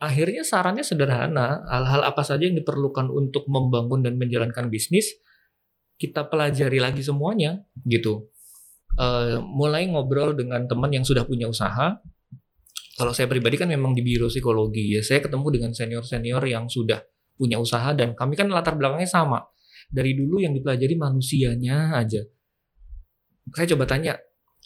akhirnya 0.00 0.46
sarannya 0.46 0.84
sederhana, 0.86 1.64
hal-hal 1.68 2.04
apa 2.04 2.22
saja 2.24 2.46
yang 2.46 2.56
diperlukan 2.56 3.10
untuk 3.10 3.48
membangun 3.50 4.04
dan 4.04 4.16
menjalankan 4.16 4.68
bisnis, 4.72 5.12
kita 5.96 6.26
pelajari 6.28 6.80
lagi 6.80 7.00
semuanya 7.00 7.62
gitu 7.86 8.34
uh, 8.98 9.42
mulai 9.42 9.86
ngobrol 9.90 10.34
dengan 10.34 10.66
teman 10.66 10.90
yang 10.90 11.04
sudah 11.06 11.26
punya 11.26 11.50
usaha. 11.50 11.98
Kalau 12.94 13.10
saya 13.10 13.26
pribadi 13.26 13.58
kan 13.58 13.66
memang 13.66 13.90
di 13.90 14.06
biro 14.06 14.30
psikologi 14.30 14.94
ya, 14.94 15.02
saya 15.02 15.18
ketemu 15.18 15.46
dengan 15.50 15.70
senior-senior 15.74 16.42
yang 16.46 16.70
sudah 16.70 17.02
punya 17.34 17.58
usaha 17.58 17.90
dan 17.90 18.14
kami 18.14 18.38
kan 18.38 18.46
latar 18.46 18.78
belakangnya 18.78 19.10
sama. 19.10 19.42
Dari 19.90 20.14
dulu 20.14 20.38
yang 20.38 20.54
dipelajari 20.54 20.94
manusianya 20.94 21.98
aja. 21.98 22.22
Saya 23.52 23.66
coba 23.76 23.84
tanya, 23.84 24.16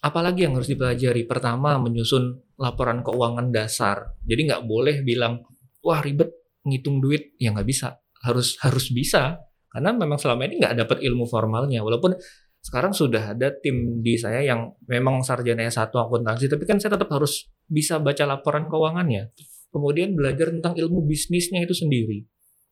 apalagi 0.04 0.46
yang 0.46 0.54
harus 0.54 0.70
dipelajari? 0.70 1.26
Pertama, 1.26 1.80
menyusun 1.82 2.54
laporan 2.60 3.02
keuangan 3.02 3.50
dasar. 3.50 4.14
Jadi 4.22 4.52
nggak 4.52 4.62
boleh 4.68 5.02
bilang, 5.02 5.42
wah 5.82 5.98
ribet 5.98 6.30
ngitung 6.62 7.02
duit. 7.02 7.34
Ya 7.42 7.50
nggak 7.50 7.66
bisa. 7.66 7.98
Harus 8.22 8.54
harus 8.62 8.94
bisa. 8.94 9.42
Karena 9.68 9.94
memang 9.94 10.16
selama 10.16 10.46
ini 10.46 10.62
nggak 10.62 10.74
dapat 10.86 10.98
ilmu 11.02 11.26
formalnya. 11.26 11.82
Walaupun 11.82 12.14
sekarang 12.58 12.90
sudah 12.90 13.32
ada 13.38 13.54
tim 13.54 14.02
di 14.02 14.18
saya 14.18 14.42
yang 14.42 14.74
memang 14.90 15.22
sarjana 15.22 15.64
S1 15.66 15.94
akuntansi, 15.94 16.50
tapi 16.50 16.66
kan 16.66 16.82
saya 16.82 16.98
tetap 16.98 17.08
harus 17.14 17.46
bisa 17.64 18.02
baca 18.02 18.26
laporan 18.26 18.66
keuangannya. 18.66 19.30
Kemudian 19.68 20.16
belajar 20.16 20.50
tentang 20.50 20.74
ilmu 20.74 21.06
bisnisnya 21.06 21.62
itu 21.62 21.76
sendiri. 21.76 22.24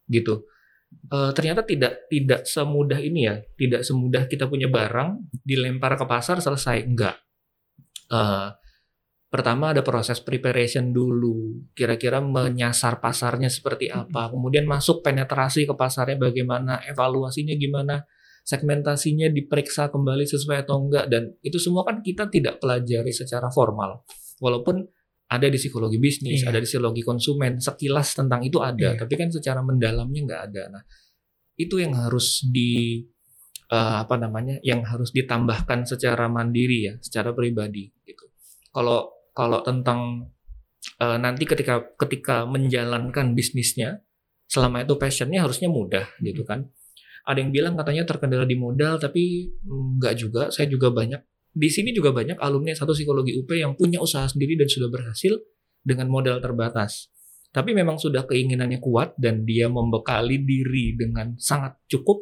Gitu. 0.09 0.43
E, 1.07 1.19
ternyata 1.35 1.63
tidak 1.63 2.11
tidak 2.11 2.41
semudah 2.47 2.99
ini 2.99 3.31
ya, 3.31 3.37
tidak 3.55 3.87
semudah 3.87 4.27
kita 4.27 4.51
punya 4.51 4.67
barang 4.67 5.31
dilempar 5.47 5.95
ke 5.95 6.05
pasar 6.07 6.43
selesai. 6.43 6.83
Enggak. 6.83 7.17
E, 8.11 8.21
pertama 9.31 9.71
ada 9.71 9.87
proses 9.87 10.19
preparation 10.19 10.91
dulu, 10.91 11.67
kira-kira 11.79 12.19
menyasar 12.19 12.99
pasarnya 12.99 13.47
seperti 13.47 13.87
apa, 13.91 14.31
kemudian 14.33 14.67
masuk 14.67 15.07
penetrasi 15.07 15.67
ke 15.67 15.75
pasarnya 15.79 16.19
bagaimana, 16.19 16.83
evaluasinya 16.87 17.55
gimana, 17.55 18.03
segmentasinya 18.47 19.31
diperiksa 19.31 19.91
kembali 19.91 20.27
sesuai 20.27 20.67
atau 20.67 20.83
enggak. 20.87 21.07
Dan 21.07 21.35
itu 21.43 21.59
semua 21.63 21.87
kan 21.87 22.03
kita 22.03 22.27
tidak 22.31 22.59
pelajari 22.59 23.15
secara 23.15 23.51
formal. 23.51 24.03
Walaupun 24.43 24.96
ada 25.37 25.47
di 25.53 25.59
psikologi 25.61 26.01
bisnis, 26.01 26.43
iya. 26.43 26.51
ada 26.51 26.59
di 26.59 26.67
psikologi 26.67 27.05
konsumen, 27.05 27.61
sekilas 27.61 28.17
tentang 28.17 28.41
itu 28.43 28.59
ada, 28.65 28.97
iya. 28.97 28.99
tapi 28.99 29.15
kan 29.15 29.29
secara 29.29 29.61
mendalamnya 29.61 30.21
nggak 30.25 30.43
ada. 30.53 30.63
Nah, 30.73 30.83
itu 31.57 31.77
yang 31.81 31.93
harus 31.97 32.43
di 32.49 33.05
uh, 33.71 34.03
apa 34.03 34.17
namanya, 34.17 34.57
yang 34.65 34.83
harus 34.83 35.13
ditambahkan 35.13 35.85
secara 35.85 36.27
mandiri 36.27 36.91
ya, 36.91 36.95
secara 36.99 37.37
pribadi 37.37 37.93
gitu. 38.05 38.27
Kalau 38.73 39.31
kalau 39.37 39.61
tentang 39.61 40.33
uh, 41.01 41.19
nanti 41.21 41.45
ketika 41.45 41.85
ketika 42.01 42.49
menjalankan 42.49 43.37
bisnisnya, 43.37 44.01
selama 44.47 44.87
itu 44.87 44.95
passionnya 44.97 45.43
harusnya 45.43 45.67
mudah 45.67 46.07
gitu 46.23 46.47
kan 46.47 46.71
ada 47.27 47.43
yang 47.43 47.51
bilang 47.51 47.75
katanya 47.75 48.07
terkendala 48.07 48.47
di 48.47 48.55
modal 48.55 49.03
tapi 49.03 49.51
enggak 49.67 50.15
juga 50.15 50.43
saya 50.55 50.71
juga 50.71 50.95
banyak 50.95 51.19
di 51.57 51.69
sini 51.73 51.97
juga 51.97 52.13
banyak 52.13 52.37
alumni 52.37 52.77
satu 52.77 52.93
psikologi 52.93 53.33
UP 53.33 53.49
yang 53.57 53.73
punya 53.73 53.97
usaha 53.97 54.29
sendiri 54.29 54.61
dan 54.61 54.69
sudah 54.69 54.93
berhasil 54.93 55.41
dengan 55.81 56.13
modal 56.13 56.37
terbatas 56.45 57.09
tapi 57.49 57.73
memang 57.73 57.97
sudah 57.97 58.29
keinginannya 58.29 58.77
kuat 58.85 59.17
dan 59.17 59.49
dia 59.49 59.73
membekali 59.73 60.45
diri 60.45 60.93
dengan 60.93 61.33
sangat 61.41 61.81
cukup 61.89 62.21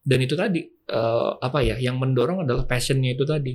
dan 0.00 0.24
itu 0.24 0.32
tadi 0.32 0.64
uh, 0.88 1.36
apa 1.36 1.60
ya 1.60 1.76
yang 1.76 2.00
mendorong 2.00 2.48
adalah 2.48 2.64
passionnya 2.64 3.12
itu 3.12 3.28
tadi 3.28 3.52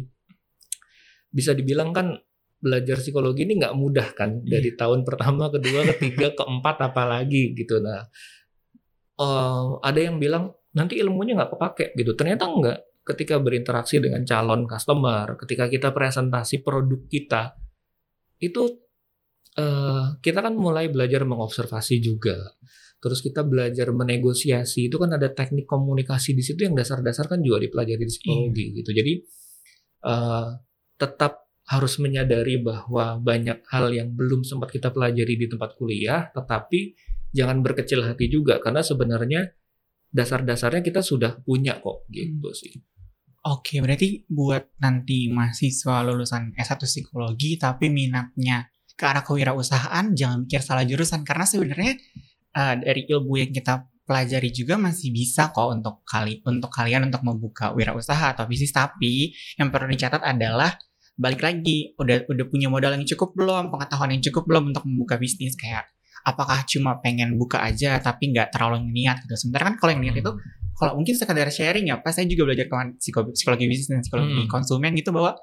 bisa 1.34 1.58
dibilang 1.58 1.90
kan 1.90 2.14
belajar 2.62 3.02
psikologi 3.02 3.50
ini 3.50 3.58
nggak 3.58 3.74
mudah 3.74 4.14
kan 4.14 4.46
dari 4.46 4.70
iya. 4.70 4.78
tahun 4.78 5.02
pertama 5.02 5.50
kedua 5.50 5.82
ketiga 5.98 6.38
keempat 6.38 6.94
apalagi 6.94 7.58
gitu 7.58 7.82
nah 7.82 8.06
uh, 9.18 9.82
ada 9.82 10.00
yang 10.00 10.22
bilang 10.22 10.54
nanti 10.72 10.98
ilmunya 10.98 11.38
nggak 11.38 11.52
kepake 11.54 11.86
gitu. 12.00 12.12
Ternyata 12.18 12.48
enggak. 12.48 12.80
Ketika 13.02 13.42
berinteraksi 13.42 13.98
dengan 13.98 14.22
calon 14.24 14.70
customer, 14.70 15.34
ketika 15.42 15.66
kita 15.66 15.90
presentasi 15.90 16.62
produk 16.62 17.02
kita, 17.10 17.58
itu 18.38 18.64
uh, 19.58 20.18
kita 20.22 20.40
kan 20.42 20.54
mulai 20.54 20.90
belajar 20.90 21.26
mengobservasi 21.26 21.98
juga. 21.98 22.38
Terus 23.02 23.26
kita 23.26 23.42
belajar 23.42 23.90
menegosiasi. 23.90 24.86
Itu 24.86 25.02
kan 25.02 25.18
ada 25.18 25.34
teknik 25.34 25.66
komunikasi 25.66 26.38
di 26.38 26.46
situ 26.46 26.70
yang 26.70 26.78
dasar-dasar 26.78 27.26
kan 27.26 27.42
juga 27.42 27.66
dipelajari 27.66 28.06
di 28.06 28.14
psikologi 28.14 28.66
hmm. 28.70 28.74
gitu. 28.78 28.90
Jadi 28.94 29.14
uh, 30.06 30.48
tetap 31.02 31.50
harus 31.72 31.98
menyadari 31.98 32.62
bahwa 32.62 33.18
banyak 33.18 33.66
hal 33.72 33.90
yang 33.96 34.14
belum 34.14 34.46
sempat 34.46 34.70
kita 34.70 34.94
pelajari 34.94 35.40
di 35.40 35.48
tempat 35.50 35.74
kuliah, 35.80 36.30
tetapi 36.30 36.94
jangan 37.32 37.64
berkecil 37.64 38.04
hati 38.04 38.28
juga 38.28 38.60
karena 38.60 38.84
sebenarnya 38.84 39.56
dasar-dasarnya 40.12 40.84
kita 40.84 41.02
sudah 41.02 41.40
punya 41.42 41.80
kok 41.80 42.06
gitu 42.12 42.52
hmm. 42.52 42.58
sih. 42.58 42.74
Oke, 43.42 43.82
berarti 43.82 44.22
buat 44.30 44.78
nanti 44.78 45.26
mahasiswa 45.34 46.06
lulusan 46.06 46.54
S1 46.54 46.78
psikologi 46.86 47.58
tapi 47.58 47.90
minatnya 47.90 48.70
ke 48.94 49.02
arah 49.10 49.26
kewirausahaan 49.26 50.14
jangan 50.14 50.46
mikir 50.46 50.62
salah 50.62 50.86
jurusan 50.86 51.26
karena 51.26 51.50
sebenarnya 51.50 51.98
uh, 52.54 52.78
dari 52.78 53.10
ilmu 53.10 53.34
yang 53.42 53.50
kita 53.50 53.90
pelajari 54.06 54.54
juga 54.54 54.78
masih 54.78 55.10
bisa 55.10 55.50
kok 55.50 55.74
untuk 55.74 56.06
kali 56.06 56.38
untuk 56.46 56.70
kalian 56.70 57.10
untuk 57.10 57.26
membuka 57.26 57.74
wirausaha 57.74 58.38
atau 58.38 58.46
bisnis 58.46 58.70
tapi 58.70 59.34
yang 59.58 59.74
perlu 59.74 59.90
dicatat 59.90 60.22
adalah 60.22 60.78
balik 61.18 61.42
lagi 61.42 61.98
udah 61.98 62.30
udah 62.30 62.46
punya 62.46 62.70
modal 62.70 62.94
yang 62.94 63.06
cukup 63.10 63.34
belum 63.34 63.74
pengetahuan 63.74 64.14
yang 64.14 64.22
cukup 64.22 64.44
belum 64.46 64.70
untuk 64.70 64.84
membuka 64.86 65.18
bisnis 65.18 65.58
kayak 65.58 65.90
apakah 66.22 66.64
cuma 66.70 67.02
pengen 67.02 67.38
buka 67.38 67.62
aja 67.62 67.98
tapi 68.02 68.32
nggak 68.34 68.54
terlalu 68.54 68.86
niat 68.90 69.22
gitu. 69.26 69.36
Sementara 69.38 69.74
kan 69.74 69.76
kalau 69.82 69.92
yang 69.98 70.04
niat 70.06 70.18
itu 70.22 70.32
hmm. 70.32 70.78
kalau 70.78 70.98
mungkin 70.98 71.14
sekadar 71.18 71.50
sharing 71.50 71.90
ya, 71.90 72.00
pas 72.02 72.14
saya 72.14 72.26
juga 72.30 72.52
belajar 72.52 72.70
psikologi, 72.98 73.38
psikologi 73.38 73.66
bisnis 73.70 73.88
dan 73.90 74.02
psikologi 74.06 74.46
hmm. 74.46 74.50
konsumen 74.50 74.92
gitu 74.98 75.10
bahwa 75.14 75.38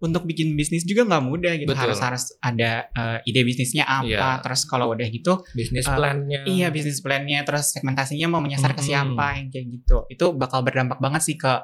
untuk 0.00 0.24
bikin 0.24 0.56
bisnis 0.56 0.88
juga 0.88 1.04
nggak 1.04 1.24
mudah 1.28 1.52
gitu 1.60 1.68
Betul. 1.68 1.92
harus 1.92 2.00
harus 2.00 2.24
ada 2.40 2.88
uh, 2.96 3.18
ide 3.28 3.44
bisnisnya 3.44 3.84
apa 3.84 4.08
yeah. 4.08 4.40
terus 4.40 4.64
kalau 4.64 4.88
udah 4.96 5.04
gitu 5.12 5.44
bisnis 5.52 5.84
uh, 5.84 5.92
plannya 5.92 6.48
iya 6.48 6.72
bisnis 6.72 7.04
plannya 7.04 7.44
terus 7.44 7.76
segmentasinya 7.76 8.32
mau 8.32 8.40
menyasar 8.40 8.72
hmm. 8.72 8.78
ke 8.80 8.82
siapa 8.82 9.26
yang 9.36 9.48
kayak 9.52 9.66
gitu 9.68 10.08
itu 10.08 10.24
bakal 10.32 10.64
berdampak 10.64 10.96
banget 11.04 11.20
sih 11.20 11.36
ke 11.36 11.60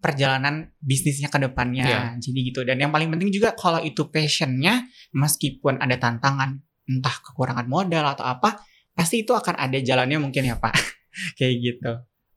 perjalanan 0.00 0.72
bisnisnya 0.80 1.28
ke 1.28 1.36
depannya 1.36 1.84
yeah. 1.84 2.04
jadi 2.16 2.40
gitu 2.52 2.60
dan 2.64 2.80
yang 2.80 2.92
paling 2.92 3.12
penting 3.12 3.28
juga 3.28 3.52
kalau 3.52 3.84
itu 3.84 4.08
passionnya 4.08 4.88
meskipun 5.12 5.76
ada 5.80 6.00
tantangan 6.00 6.64
entah 6.88 7.16
kekurangan 7.24 7.66
modal 7.66 8.04
atau 8.14 8.24
apa, 8.24 8.60
pasti 8.92 9.24
itu 9.24 9.32
akan 9.32 9.56
ada 9.56 9.78
jalannya 9.80 10.20
mungkin 10.20 10.46
ya 10.46 10.56
Pak. 10.56 10.74
Kayak 11.38 11.54
gitu. 11.60 11.92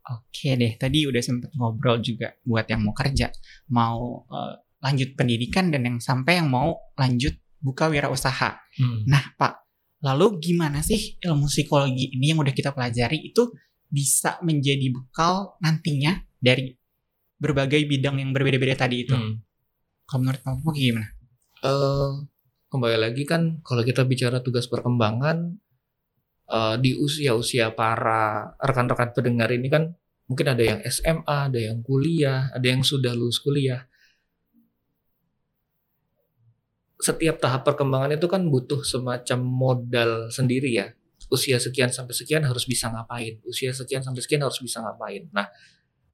Oke 0.08 0.56
deh, 0.56 0.74
tadi 0.80 1.04
udah 1.04 1.20
sempet 1.20 1.52
ngobrol 1.60 2.00
juga 2.00 2.32
buat 2.48 2.64
yang 2.72 2.88
mau 2.88 2.96
kerja, 2.96 3.28
mau 3.76 4.24
uh, 4.32 4.56
lanjut 4.80 5.20
pendidikan 5.20 5.68
dan 5.68 5.84
yang 5.84 5.98
sampai 6.00 6.40
yang 6.40 6.48
mau 6.48 6.80
lanjut 6.96 7.36
buka 7.60 7.92
wirausaha. 7.92 8.56
Hmm. 8.80 9.04
Nah, 9.04 9.36
Pak, 9.36 9.68
lalu 10.00 10.40
gimana 10.40 10.80
sih 10.80 11.20
ilmu 11.20 11.52
psikologi 11.52 12.16
ini 12.16 12.32
yang 12.32 12.40
udah 12.40 12.56
kita 12.56 12.72
pelajari 12.72 13.20
itu 13.20 13.52
bisa 13.88 14.40
menjadi 14.44 14.88
bekal 14.96 15.60
nantinya 15.60 16.16
dari 16.40 16.72
berbagai 17.36 17.84
bidang 17.84 18.24
yang 18.24 18.32
berbeda-beda 18.32 18.88
tadi 18.88 19.04
itu? 19.04 19.12
Hmm. 19.12 19.44
Kalau 20.08 20.24
menurut 20.24 20.40
Popo 20.40 20.72
gimana? 20.72 21.08
Eh, 21.68 22.12
kembali 22.68 22.98
lagi 23.00 23.24
kan 23.24 23.64
kalau 23.64 23.80
kita 23.80 24.04
bicara 24.04 24.44
tugas 24.44 24.68
perkembangan 24.68 25.56
eh, 26.52 26.76
di 26.84 26.92
usia-usia 27.00 27.72
para 27.72 28.52
rekan-rekan 28.60 29.16
pendengar 29.16 29.50
ini 29.56 29.68
kan 29.72 29.84
mungkin 30.28 30.48
ada 30.52 30.64
yang 30.64 30.80
SMA, 30.84 31.38
ada 31.48 31.60
yang 31.60 31.80
kuliah, 31.80 32.52
ada 32.52 32.68
yang 32.68 32.84
sudah 32.84 33.16
lulus 33.16 33.40
kuliah. 33.40 33.88
Setiap 37.00 37.40
tahap 37.40 37.64
perkembangan 37.64 38.20
itu 38.20 38.28
kan 38.28 38.44
butuh 38.52 38.84
semacam 38.84 39.40
modal 39.40 40.12
sendiri 40.28 40.76
ya. 40.76 40.92
Usia 41.32 41.60
sekian 41.60 41.92
sampai 41.92 42.12
sekian 42.12 42.44
harus 42.44 42.68
bisa 42.68 42.92
ngapain, 42.92 43.40
usia 43.48 43.72
sekian 43.72 44.04
sampai 44.04 44.20
sekian 44.20 44.44
harus 44.44 44.60
bisa 44.60 44.84
ngapain. 44.84 45.32
Nah, 45.32 45.48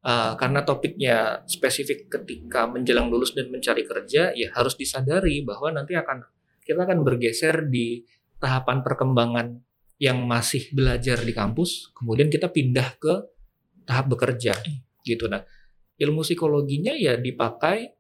eh, 0.06 0.34
karena 0.38 0.62
topiknya 0.62 1.42
spesifik 1.50 2.14
ketika 2.14 2.70
menjelang 2.70 3.10
lulus 3.10 3.34
dan 3.34 3.50
mencari 3.50 3.90
kerja, 3.90 4.36
ya 4.38 4.50
harus 4.54 4.78
disadari 4.78 5.42
bahwa 5.42 5.74
nanti 5.74 5.98
akan 5.98 6.33
kita 6.64 6.84
akan 6.84 7.04
bergeser 7.04 7.68
di 7.68 8.02
tahapan 8.40 8.84
perkembangan 8.84 9.48
yang 10.02 10.24
masih 10.28 10.68
belajar 10.76 11.22
di 11.24 11.32
kampus, 11.32 11.94
kemudian 11.96 12.28
kita 12.28 12.52
pindah 12.52 13.00
ke 13.00 13.14
tahap 13.88 14.12
bekerja, 14.12 14.52
gitu. 15.04 15.32
Nah, 15.32 15.44
ilmu 15.96 16.24
psikologinya 16.24 16.92
ya 16.96 17.16
dipakai. 17.16 17.96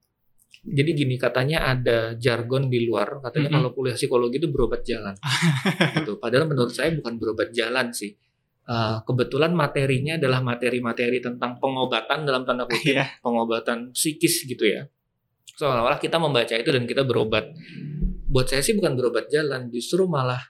Jadi 0.64 0.96
gini 0.96 1.20
katanya 1.20 1.76
ada 1.76 2.16
jargon 2.16 2.72
di 2.72 2.88
luar, 2.88 3.20
katanya 3.20 3.52
Mm-mm. 3.52 3.58
kalau 3.60 3.70
kuliah 3.76 3.96
psikologi 4.00 4.40
itu 4.40 4.48
berobat 4.48 4.84
jalan, 4.88 5.16
gitu. 6.00 6.20
Padahal 6.24 6.48
menurut 6.48 6.72
saya 6.72 6.92
bukan 6.96 7.20
berobat 7.20 7.52
jalan 7.52 7.92
sih. 7.92 8.16
Eh, 8.64 8.98
kebetulan 9.04 9.52
materinya 9.52 10.16
adalah 10.16 10.40
materi-materi 10.40 11.20
tentang 11.20 11.60
pengobatan 11.60 12.24
dalam 12.24 12.48
tanda 12.48 12.64
kutip 12.64 12.96
Iya. 12.96 13.20
pengobatan 13.20 13.92
psikis 13.92 14.48
gitu 14.48 14.64
ya. 14.64 14.88
Seolah-olah 15.60 16.00
kita 16.00 16.16
membaca 16.16 16.56
itu 16.56 16.72
dan 16.72 16.88
kita 16.88 17.04
berobat. 17.04 17.52
Buat 18.34 18.50
saya 18.50 18.66
sih 18.66 18.74
bukan 18.74 18.98
berobat 18.98 19.30
jalan, 19.30 19.70
justru 19.70 20.10
malah 20.10 20.42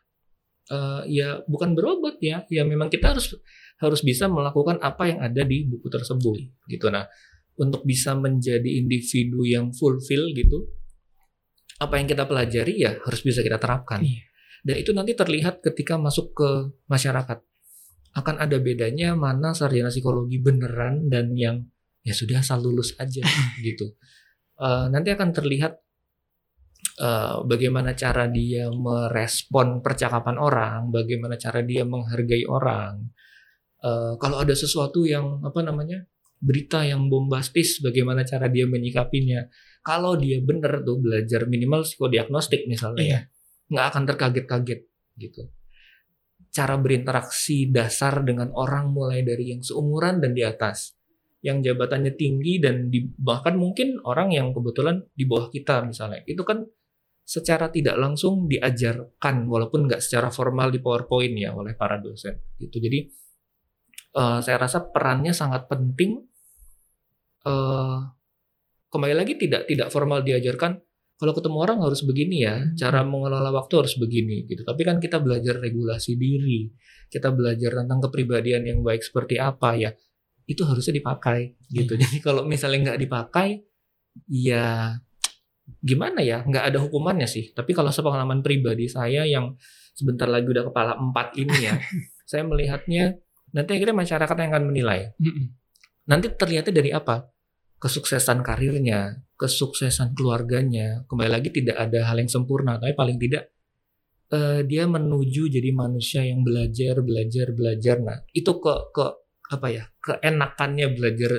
eh, 0.71 1.03
ya 1.11 1.43
bukan 1.43 1.75
berobat 1.75 2.23
ya. 2.23 2.47
Ya 2.47 2.63
memang 2.63 2.87
kita 2.87 3.11
harus 3.11 3.35
harus 3.83 3.99
bisa 3.99 4.31
melakukan 4.31 4.79
apa 4.79 5.11
yang 5.11 5.19
ada 5.19 5.43
di 5.43 5.67
buku 5.67 5.91
tersebut 5.91 6.39
gitu. 6.71 6.87
Nah, 6.87 7.03
untuk 7.59 7.83
bisa 7.83 8.15
menjadi 8.15 8.79
individu 8.79 9.43
yang 9.43 9.75
fulfill 9.75 10.31
gitu, 10.31 10.71
apa 11.83 11.99
yang 11.99 12.07
kita 12.07 12.23
pelajari 12.23 12.79
ya 12.79 12.95
harus 13.03 13.19
bisa 13.19 13.43
kita 13.43 13.59
terapkan. 13.59 13.99
Iya. 13.99 14.23
Dan 14.63 14.75
itu 14.79 14.95
nanti 14.95 15.11
terlihat 15.11 15.59
ketika 15.59 15.99
masuk 15.99 16.31
ke 16.31 16.49
masyarakat. 16.87 17.43
Akan 18.13 18.37
ada 18.39 18.61
bedanya 18.61 19.17
mana 19.17 19.51
sarjana 19.51 19.91
psikologi 19.91 20.39
beneran 20.39 21.11
dan 21.11 21.33
yang 21.35 21.67
ya 22.05 22.15
sudah 22.15 22.39
asal 22.39 22.63
lulus 22.63 22.95
aja 22.95 23.25
gitu. 23.67 23.99
Eh, 24.55 24.85
nanti 24.87 25.11
akan 25.11 25.35
terlihat 25.35 25.82
eh, 26.99 27.35
bagaimana 27.45 27.97
cara 27.97 28.29
dia 28.29 28.69
merespon 28.69 29.81
percakapan 29.81 30.37
orang, 30.37 30.93
bagaimana 30.93 31.35
cara 31.39 31.61
dia 31.65 31.83
menghargai 31.87 32.45
orang. 32.45 33.09
Eh, 33.83 34.13
kalau 34.19 34.37
ada 34.39 34.53
sesuatu 34.55 35.03
yang 35.03 35.41
apa 35.43 35.59
namanya 35.65 36.05
berita 36.43 36.83
yang 36.83 37.07
bombastis, 37.07 37.79
bagaimana 37.79 38.27
cara 38.27 38.51
dia 38.51 38.67
menyikapinya. 38.67 39.47
Kalau 39.83 40.15
dia 40.19 40.39
bener 40.43 40.83
tuh 40.83 40.99
belajar 40.99 41.47
minimal 41.47 41.83
psikodiagnostik 41.87 42.67
misalnya, 42.67 43.03
Iya. 43.03 43.11
ya, 43.11 43.19
nggak 43.71 43.85
akan 43.91 44.03
terkaget-kaget 44.11 44.81
gitu. 45.19 45.51
Cara 46.53 46.75
berinteraksi 46.77 47.71
dasar 47.71 48.23
dengan 48.23 48.51
orang 48.53 48.91
mulai 48.91 49.23
dari 49.25 49.55
yang 49.55 49.63
seumuran 49.63 50.21
dan 50.23 50.31
di 50.35 50.43
atas, 50.43 50.95
yang 51.43 51.59
jabatannya 51.59 52.15
tinggi 52.15 52.63
dan 52.63 52.87
di, 52.87 53.03
bahkan 53.19 53.59
mungkin 53.59 53.99
orang 54.07 54.31
yang 54.31 54.55
kebetulan 54.55 55.03
di 55.11 55.27
bawah 55.27 55.51
kita 55.51 55.83
misalnya, 55.83 56.23
itu 56.23 56.43
kan 56.47 56.63
secara 57.23 57.71
tidak 57.71 57.95
langsung 57.95 58.51
diajarkan 58.51 59.47
walaupun 59.47 59.87
nggak 59.87 60.03
secara 60.03 60.27
formal 60.27 60.69
di 60.69 60.83
PowerPoint 60.83 61.33
ya 61.39 61.55
oleh 61.55 61.73
para 61.73 61.97
dosen 61.97 62.35
gitu. 62.59 62.77
Jadi 62.83 62.99
eh, 64.19 64.39
saya 64.43 64.57
rasa 64.59 64.83
perannya 64.83 65.31
sangat 65.31 65.67
penting. 65.71 66.19
eh 67.43 67.99
kembali 68.93 69.15
lagi 69.17 69.33
tidak 69.41 69.65
tidak 69.65 69.89
formal 69.89 70.21
diajarkan 70.21 70.77
kalau 71.23 71.33
ketemu 71.39 71.57
orang 71.61 71.79
harus 71.79 72.03
begini 72.03 72.43
ya, 72.43 72.67
cara 72.75 73.05
mengelola 73.07 73.47
waktu 73.53 73.85
harus 73.85 73.95
begini 73.95 74.43
gitu. 74.43 74.67
Tapi 74.67 74.81
kan 74.83 74.99
kita 74.99 75.23
belajar 75.23 75.55
regulasi 75.55 76.19
diri, 76.19 76.67
kita 77.07 77.31
belajar 77.31 77.79
tentang 77.79 78.03
kepribadian 78.03 78.67
yang 78.67 78.79
baik 78.83 78.99
seperti 79.05 79.39
apa 79.39 79.71
ya, 79.79 79.95
itu 80.49 80.67
harusnya 80.67 80.99
dipakai 80.99 81.55
gitu. 81.71 81.95
Jadi 82.01 82.19
kalau 82.19 82.43
misalnya 82.43 82.91
nggak 82.91 82.99
dipakai, 83.07 83.61
ya 84.27 84.99
gimana 85.83 86.19
ya, 86.23 86.43
nggak 86.43 86.63
ada 86.73 86.77
hukumannya 86.83 87.27
sih. 87.27 87.51
Tapi 87.55 87.71
kalau 87.71 87.91
sepengalaman 87.91 88.43
pribadi 88.43 88.87
saya 88.91 89.23
yang 89.23 89.55
sebentar 89.95 90.27
lagi 90.27 90.47
udah 90.49 90.67
kepala 90.71 90.99
empat 90.99 91.35
ini 91.39 91.55
ya, 91.67 91.75
saya 92.29 92.43
melihatnya 92.43 93.19
nanti 93.53 93.77
akhirnya 93.77 93.95
masyarakat 93.95 94.35
yang 94.35 94.51
akan 94.51 94.65
menilai. 94.71 94.99
Nanti 96.09 96.27
terlihatnya 96.35 96.73
dari 96.73 96.91
apa? 96.91 97.31
Kesuksesan 97.79 98.43
karirnya, 98.43 99.23
kesuksesan 99.35 100.15
keluarganya. 100.15 101.03
Kembali 101.07 101.29
lagi 101.31 101.51
tidak 101.51 101.79
ada 101.79 102.07
hal 102.07 102.19
yang 102.19 102.31
sempurna, 102.31 102.79
tapi 102.79 102.95
paling 102.95 103.19
tidak 103.19 103.51
eh, 104.31 104.63
dia 104.67 104.87
menuju 104.87 105.51
jadi 105.51 105.69
manusia 105.75 106.23
yang 106.23 106.43
belajar, 106.43 107.03
belajar, 107.03 107.51
belajar. 107.51 107.95
Nah, 108.03 108.19
itu 108.31 108.51
ke 108.59 108.73
ke 108.91 109.05
apa 109.51 109.67
ya? 109.67 109.83
Keenakannya 109.99 110.95
belajar 110.95 111.31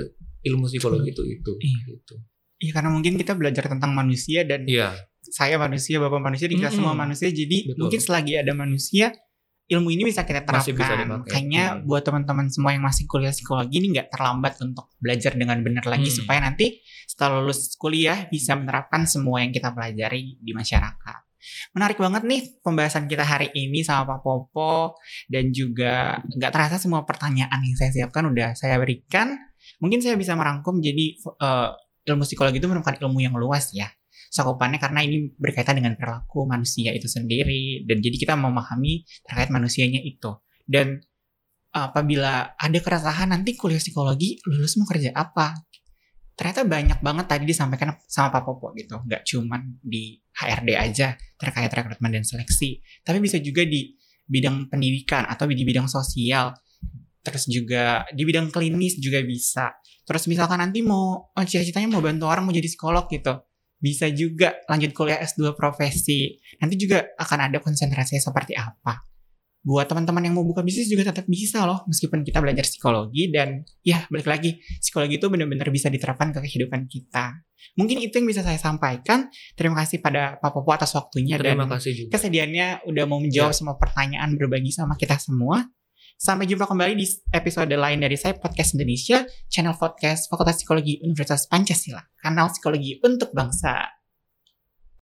ilmu 0.45 0.69
psikologi 0.69 1.13
itu 1.13 1.23
itu. 1.25 1.53
Iya. 1.61 1.81
gitu. 1.97 2.15
Iya 2.57 2.71
karena 2.73 2.91
mungkin 2.91 3.15
kita 3.17 3.35
belajar 3.35 3.67
tentang 3.67 3.93
manusia 3.93 4.47
dan 4.47 4.63
Iya, 4.65 4.95
saya 5.25 5.57
manusia, 5.57 5.99
bapak 5.99 6.21
manusia, 6.21 6.47
dan 6.47 6.57
kita 6.57 6.71
Mm-mm. 6.71 6.79
semua 6.79 6.95
manusia. 6.95 7.29
Jadi 7.29 7.73
Betul. 7.73 7.81
mungkin 7.81 8.01
selagi 8.01 8.33
ada 8.39 8.53
manusia, 8.55 9.07
ilmu 9.65 9.89
ini 9.91 10.03
bisa 10.05 10.23
kita 10.23 10.45
Masih 10.45 10.77
bisa 10.77 10.93
terapkan. 10.93 11.03
dipakai. 11.03 11.19
Makanya 11.25 11.65
Hmm. 11.73 11.89
buat 11.89 12.03
teman-teman 12.05 12.47
semua 12.53 12.71
yang 12.73 12.85
masih 12.85 13.09
kuliah 13.09 13.33
psikologi 13.33 13.81
ini 13.81 13.97
nggak 13.97 14.09
terlambat 14.13 14.55
untuk 14.61 14.93
belajar 15.01 15.33
dengan 15.35 15.59
benar 15.61 15.85
lagi 15.85 16.13
Hmm. 16.13 16.19
supaya 16.21 16.39
nanti 16.45 16.79
setelah 17.09 17.41
lulus 17.41 17.73
kuliah 17.75 18.29
bisa 18.29 18.55
menerapkan 18.55 19.09
semua 19.09 19.41
yang 19.41 19.51
kita 19.51 19.73
pelajari 19.73 20.37
di 20.39 20.53
masyarakat. 20.53 21.21
Menarik 21.73 22.01
banget 22.01 22.23
nih 22.25 22.41
pembahasan 22.61 23.05
kita 23.05 23.21
hari 23.21 23.53
ini 23.53 23.85
sama 23.85 24.05
Pak 24.07 24.21
Popo 24.21 24.97
dan 25.29 25.53
juga 25.53 26.17
nggak 26.25 26.49
terasa 26.49 26.77
semua 26.81 27.05
pertanyaan 27.05 27.61
yang 27.61 27.77
saya 27.77 27.93
siapkan 27.93 28.25
udah 28.25 28.53
saya 28.53 28.81
berikan. 28.81 29.37
Mungkin 29.81 30.01
saya 30.01 30.17
bisa 30.17 30.33
merangkum 30.33 30.81
jadi 30.81 31.17
eh, 31.17 31.71
ilmu 32.05 32.25
psikologi 32.29 32.61
itu 32.61 32.69
merupakan 32.69 32.97
ilmu 33.01 33.19
yang 33.25 33.35
luas 33.37 33.73
ya 33.73 33.89
cakupannya 34.35 34.83
karena 34.83 35.07
ini 35.07 35.31
berkaitan 35.39 35.79
dengan 35.79 35.95
perilaku 35.95 36.43
manusia 36.43 36.91
itu 36.91 37.07
sendiri 37.07 37.87
dan 37.87 38.03
jadi 38.03 38.17
kita 38.19 38.35
memahami 38.35 39.07
terkait 39.23 39.55
manusianya 39.55 40.03
itu. 40.03 40.35
Dan 40.67 40.99
apabila 41.71 42.59
ada 42.59 42.79
keresahan 42.83 43.31
nanti 43.31 43.55
kuliah 43.55 43.79
psikologi 43.79 44.43
lulus 44.51 44.75
mau 44.75 44.91
kerja 44.91 45.15
apa? 45.15 45.55
Ternyata 46.35 46.67
banyak 46.67 46.99
banget 46.99 47.27
tadi 47.31 47.47
disampaikan 47.47 47.95
sama 48.11 48.35
Pak 48.35 48.43
Popo 48.43 48.75
gitu 48.75 48.99
nggak 49.07 49.23
cuman 49.23 49.79
di 49.79 50.19
HRD 50.35 50.71
aja 50.75 51.15
terkait 51.39 51.71
rekrutmen 51.71 52.11
dan 52.11 52.27
seleksi 52.27 52.83
tapi 53.07 53.23
bisa 53.23 53.39
juga 53.39 53.63
di 53.63 53.95
bidang 54.27 54.67
pendidikan 54.67 55.31
atau 55.31 55.47
di 55.47 55.63
bidang 55.63 55.87
sosial 55.87 56.51
terus 57.25 57.49
juga 57.49 58.05
di 58.13 58.23
bidang 58.23 58.53
klinis 58.53 59.01
juga 59.01 59.25
bisa 59.25 59.73
terus 60.05 60.29
misalkan 60.29 60.61
nanti 60.61 60.85
mau 60.85 61.33
oh, 61.33 61.45
cita-citanya 61.45 61.89
mau 61.97 62.05
bantu 62.05 62.29
orang 62.29 62.45
mau 62.45 62.53
jadi 62.53 62.69
psikolog 62.69 63.09
gitu 63.09 63.41
bisa 63.85 64.09
juga 64.09 64.57
lanjut 64.65 64.97
kuliah 64.97 65.21
S2 65.21 65.53
profesi. 65.53 66.41
Nanti 66.57 66.81
juga 66.81 67.05
akan 67.21 67.53
ada 67.53 67.61
konsentrasinya 67.61 68.25
seperti 68.25 68.57
apa. 68.57 69.05
Buat 69.65 69.89
teman-teman 69.89 70.25
yang 70.25 70.37
mau 70.37 70.45
buka 70.45 70.61
bisnis 70.61 70.93
juga 70.93 71.09
tetap 71.09 71.25
bisa 71.25 71.65
loh, 71.65 71.85
meskipun 71.89 72.21
kita 72.21 72.41
belajar 72.41 72.69
psikologi 72.69 73.33
dan 73.33 73.65
ya 73.81 74.05
balik 74.13 74.29
lagi, 74.29 74.61
psikologi 74.77 75.17
itu 75.17 75.29
benar-benar 75.33 75.73
bisa 75.73 75.89
diterapkan 75.89 76.37
ke 76.37 76.45
kehidupan 76.45 76.85
kita. 76.85 77.45
Mungkin 77.81 77.97
itu 78.05 78.21
yang 78.21 78.29
bisa 78.29 78.45
saya 78.45 78.61
sampaikan. 78.61 79.33
Terima 79.57 79.81
kasih 79.81 80.05
pada 80.05 80.37
Pak 80.37 80.53
Popo 80.53 80.69
atas 80.69 80.93
waktunya 80.93 81.41
terima 81.41 81.65
dan 81.65 81.81
kasih 81.81 81.93
juga. 81.97 82.21
kesediaannya 82.21 82.89
udah 82.89 83.05
mau 83.09 83.21
menjawab 83.21 83.57
semua 83.57 83.77
pertanyaan 83.81 84.37
berbagi 84.37 84.69
sama 84.69 85.01
kita 85.01 85.17
semua. 85.17 85.65
Sampai 86.15 86.47
jumpa 86.47 86.71
kembali 86.71 86.95
di 86.95 87.07
episode 87.35 87.75
lain 87.75 87.99
dari 87.99 88.15
saya 88.15 88.39
Podcast 88.39 88.79
Indonesia, 88.79 89.27
channel 89.51 89.75
podcast 89.75 90.31
Fakultas 90.31 90.63
Psikologi 90.63 91.03
Universitas 91.03 91.51
Pancasila, 91.51 92.01
kanal 92.23 92.55
psikologi 92.55 93.03
untuk 93.03 93.35
bangsa. 93.35 94.04